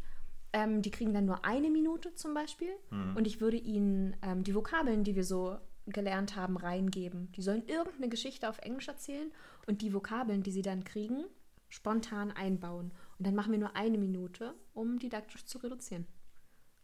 Ähm, 0.51 0.81
die 0.81 0.89
kriegen 0.89 1.13
dann 1.13 1.25
nur 1.25 1.45
eine 1.45 1.69
Minute 1.69 2.15
zum 2.15 2.33
Beispiel. 2.33 2.71
Mhm. 2.89 3.15
Und 3.15 3.27
ich 3.27 3.39
würde 3.39 3.57
ihnen 3.57 4.15
ähm, 4.23 4.43
die 4.43 4.55
Vokabeln, 4.55 5.03
die 5.03 5.15
wir 5.15 5.23
so 5.23 5.59
gelernt 5.85 6.35
haben, 6.35 6.57
reingeben. 6.57 7.31
Die 7.33 7.43
sollen 7.43 7.67
irgendeine 7.67 8.09
Geschichte 8.09 8.49
auf 8.49 8.57
Englisch 8.59 8.87
erzählen 8.87 9.31
und 9.67 9.83
die 9.83 9.93
Vokabeln, 9.93 10.41
die 10.41 10.51
sie 10.51 10.63
dann 10.63 10.83
kriegen, 10.83 11.25
spontan 11.67 12.31
einbauen. 12.31 12.91
Und 13.19 13.27
dann 13.27 13.35
machen 13.35 13.51
wir 13.51 13.59
nur 13.59 13.75
eine 13.75 13.99
Minute, 13.99 14.55
um 14.73 14.97
didaktisch 14.97 15.45
zu 15.45 15.59
reduzieren. 15.59 16.07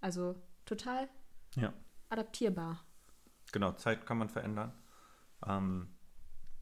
Also 0.02 0.36
total 0.66 1.10
ja. 1.56 1.74
adaptierbar. 2.10 2.86
Genau, 3.52 3.72
Zeit 3.74 4.06
kann 4.06 4.20
man 4.20 4.30
verändern. 4.30 4.74
Ähm, 5.48 5.88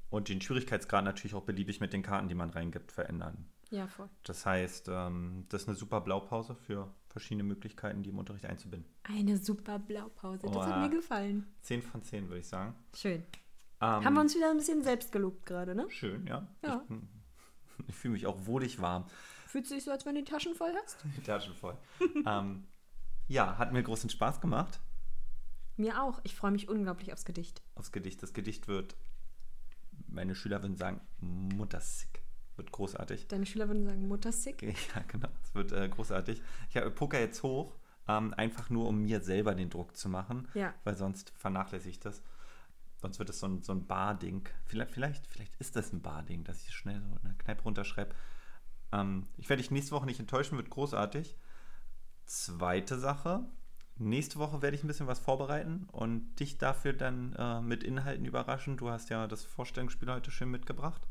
und 0.10 0.30
den 0.30 0.40
Schwierigkeitsgrad 0.40 1.04
natürlich 1.04 1.34
auch 1.36 1.44
beliebig 1.44 1.82
mit 1.82 1.92
den 1.92 2.04
Karten, 2.04 2.30
die 2.30 2.36
man 2.36 2.50
reingibt, 2.50 2.94
verändern. 2.94 3.50
Ja, 3.74 3.88
voll. 3.88 4.08
Das 4.22 4.46
heißt, 4.46 4.88
ähm, 4.90 5.48
das 5.50 5.64
ist 5.64 5.68
eine 5.68 5.76
super 5.76 6.00
Blaupause 6.00 6.54
für 6.54 6.94
verschiedene 7.08 7.44
Möglichkeiten, 7.44 8.04
die 8.04 8.12
im 8.12 8.20
Unterricht 8.20 8.46
einzubinden. 8.46 8.88
Eine 9.02 9.38
super 9.38 9.80
Blaupause, 9.80 10.46
das 10.46 10.56
oh, 10.56 10.64
hat 10.64 10.80
mir 10.80 10.96
gefallen. 10.96 11.48
10 11.62 11.82
von 11.82 12.04
10, 12.04 12.28
würde 12.30 12.42
ich 12.42 12.48
sagen. 12.48 12.76
Schön. 12.96 13.24
Ähm, 13.82 14.06
Haben 14.06 14.14
wir 14.14 14.22
uns 14.22 14.36
wieder 14.36 14.52
ein 14.52 14.58
bisschen 14.58 14.84
selbst 14.84 15.12
gelobt 15.12 15.48
gerade, 15.48 15.74
ne? 15.74 15.88
Schön, 15.90 16.28
ja. 16.28 16.48
ja. 16.64 16.86
Ich, 16.88 17.88
ich 17.88 17.96
fühle 17.96 18.12
mich 18.12 18.28
auch 18.28 18.46
wohlig 18.46 18.80
warm. 18.80 19.08
Fühlt 19.48 19.66
sich 19.66 19.84
so, 19.84 19.90
als 19.90 20.06
wenn 20.06 20.14
du 20.14 20.22
die 20.22 20.32
Taschen 20.32 20.54
voll 20.54 20.72
hast? 20.84 21.04
Die 21.18 21.24
Taschen 21.24 21.56
voll. 21.56 21.76
ähm, 22.28 22.66
ja, 23.28 23.58
hat 23.58 23.74
mir 23.74 23.82
großen 23.82 24.12
Spaß 24.12 24.40
gemacht. 24.40 24.82
Mir 25.78 26.04
auch. 26.04 26.22
Ich 26.24 26.36
freue 26.36 26.52
mich 26.52 26.70
unglaublich 26.70 27.12
aufs 27.12 27.26
Gedicht. 27.26 27.64
Aufs 27.74 27.92
Gedicht. 27.92 28.22
Das 28.22 28.34
Gedicht 28.34 28.68
wird, 28.68 28.96
meine 30.08 30.36
Schüler 30.36 30.62
würden 30.62 30.78
sagen, 30.78 31.02
muttersick. 31.20 32.23
Wird 32.56 32.72
großartig. 32.72 33.28
Deine 33.28 33.46
Schüler 33.46 33.68
würden 33.68 33.86
sagen, 33.86 34.08
muttersick? 34.08 34.62
Ja, 34.96 35.02
genau. 35.08 35.30
Es 35.44 35.56
wird 35.56 35.72
äh, 35.72 35.90
großartig. 35.90 36.42
Ich 36.70 36.78
habe 36.78 36.92
Poker 36.92 37.20
jetzt 37.20 37.42
hoch, 37.42 37.76
ähm, 38.08 38.34
einfach 38.36 38.70
nur, 38.70 38.88
um 38.88 39.02
mir 39.02 39.22
selber 39.22 39.56
den 39.56 39.70
Druck 39.70 39.98
zu 39.98 40.10
machen. 40.10 40.48
Ja. 40.54 40.74
Weil 40.84 40.96
sonst 40.96 41.34
vernachlässige 41.36 41.90
ich 41.90 42.00
das. 42.00 42.22
Sonst 42.98 43.20
wird 43.20 43.30
es 43.30 43.40
so 43.40 43.48
ein, 43.48 43.62
so 43.64 43.74
ein 43.74 43.86
Bar-Ding. 43.86 44.48
Vielleicht, 44.66 44.92
vielleicht, 44.92 45.28
vielleicht 45.28 45.56
ist 45.58 45.76
das 45.76 45.92
ein 45.92 46.02
Bar-Ding, 46.02 46.44
dass 46.44 46.64
ich 46.64 46.74
schnell 46.74 47.02
so 47.02 47.18
eine 47.24 47.36
Kneipe 47.36 47.64
runterschreibe. 47.64 48.14
Ähm, 48.92 49.28
ich 49.38 49.50
werde 49.50 49.62
dich 49.62 49.72
nächste 49.72 49.92
Woche 49.92 50.06
nicht 50.06 50.20
enttäuschen, 50.20 50.58
wird 50.58 50.70
großartig. 50.70 51.36
Zweite 52.26 53.00
Sache. 53.00 53.44
Nächste 53.98 54.40
Woche 54.40 54.62
werde 54.62 54.76
ich 54.76 54.84
ein 54.84 54.88
bisschen 54.88 55.08
was 55.08 55.20
vorbereiten 55.20 55.88
und 55.92 56.36
dich 56.40 56.58
dafür 56.58 56.94
dann 56.94 57.34
äh, 57.34 57.62
mit 57.62 57.84
Inhalten 57.84 58.26
überraschen. 58.26 58.78
Du 58.78 58.90
hast 58.90 59.10
ja 59.10 59.28
das 59.28 59.44
Vorstellungsspiel 59.44 60.10
heute 60.10 60.32
schön 60.32 60.50
mitgebracht. 60.50 61.06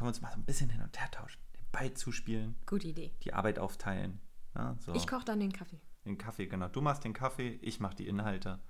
Können 0.00 0.06
wir 0.06 0.12
uns 0.12 0.22
mal 0.22 0.32
so 0.32 0.38
ein 0.38 0.46
bisschen 0.46 0.70
hin 0.70 0.80
und 0.80 0.98
her 0.98 1.10
tauschen. 1.10 1.42
Den 1.54 1.66
Ball 1.72 1.92
zuspielen. 1.92 2.56
Gute 2.64 2.88
Idee. 2.88 3.12
Die 3.22 3.34
Arbeit 3.34 3.58
aufteilen. 3.58 4.18
Ja, 4.54 4.74
so. 4.78 4.94
Ich 4.94 5.06
koche 5.06 5.26
dann 5.26 5.40
den 5.40 5.52
Kaffee. 5.52 5.78
Den 6.06 6.16
Kaffee, 6.16 6.46
genau. 6.46 6.68
Du 6.68 6.80
machst 6.80 7.04
den 7.04 7.12
Kaffee, 7.12 7.58
ich 7.60 7.80
mache 7.80 7.96
die 7.96 8.08
Inhalte. 8.08 8.60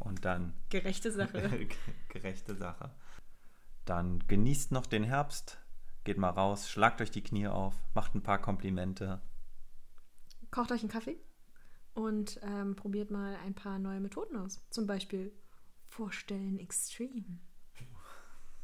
Und 0.00 0.24
dann. 0.24 0.54
Gerechte 0.70 1.12
Sache. 1.12 1.68
gerechte 2.08 2.56
Sache. 2.56 2.90
Dann 3.84 4.26
genießt 4.26 4.72
noch 4.72 4.86
den 4.86 5.04
Herbst, 5.04 5.62
Geht 6.02 6.18
mal 6.18 6.30
raus, 6.30 6.68
schlagt 6.68 7.00
euch 7.00 7.12
die 7.12 7.22
Knie 7.22 7.46
auf, 7.46 7.80
macht 7.94 8.16
ein 8.16 8.24
paar 8.24 8.42
Komplimente. 8.42 9.22
Kocht 10.50 10.72
euch 10.72 10.80
einen 10.80 10.90
Kaffee 10.90 11.16
und 11.94 12.40
ähm, 12.42 12.74
probiert 12.74 13.12
mal 13.12 13.36
ein 13.36 13.54
paar 13.54 13.78
neue 13.78 14.00
Methoden 14.00 14.36
aus. 14.36 14.66
Zum 14.70 14.88
Beispiel 14.88 15.32
Vorstellen 15.86 16.58
Extreme. 16.58 17.38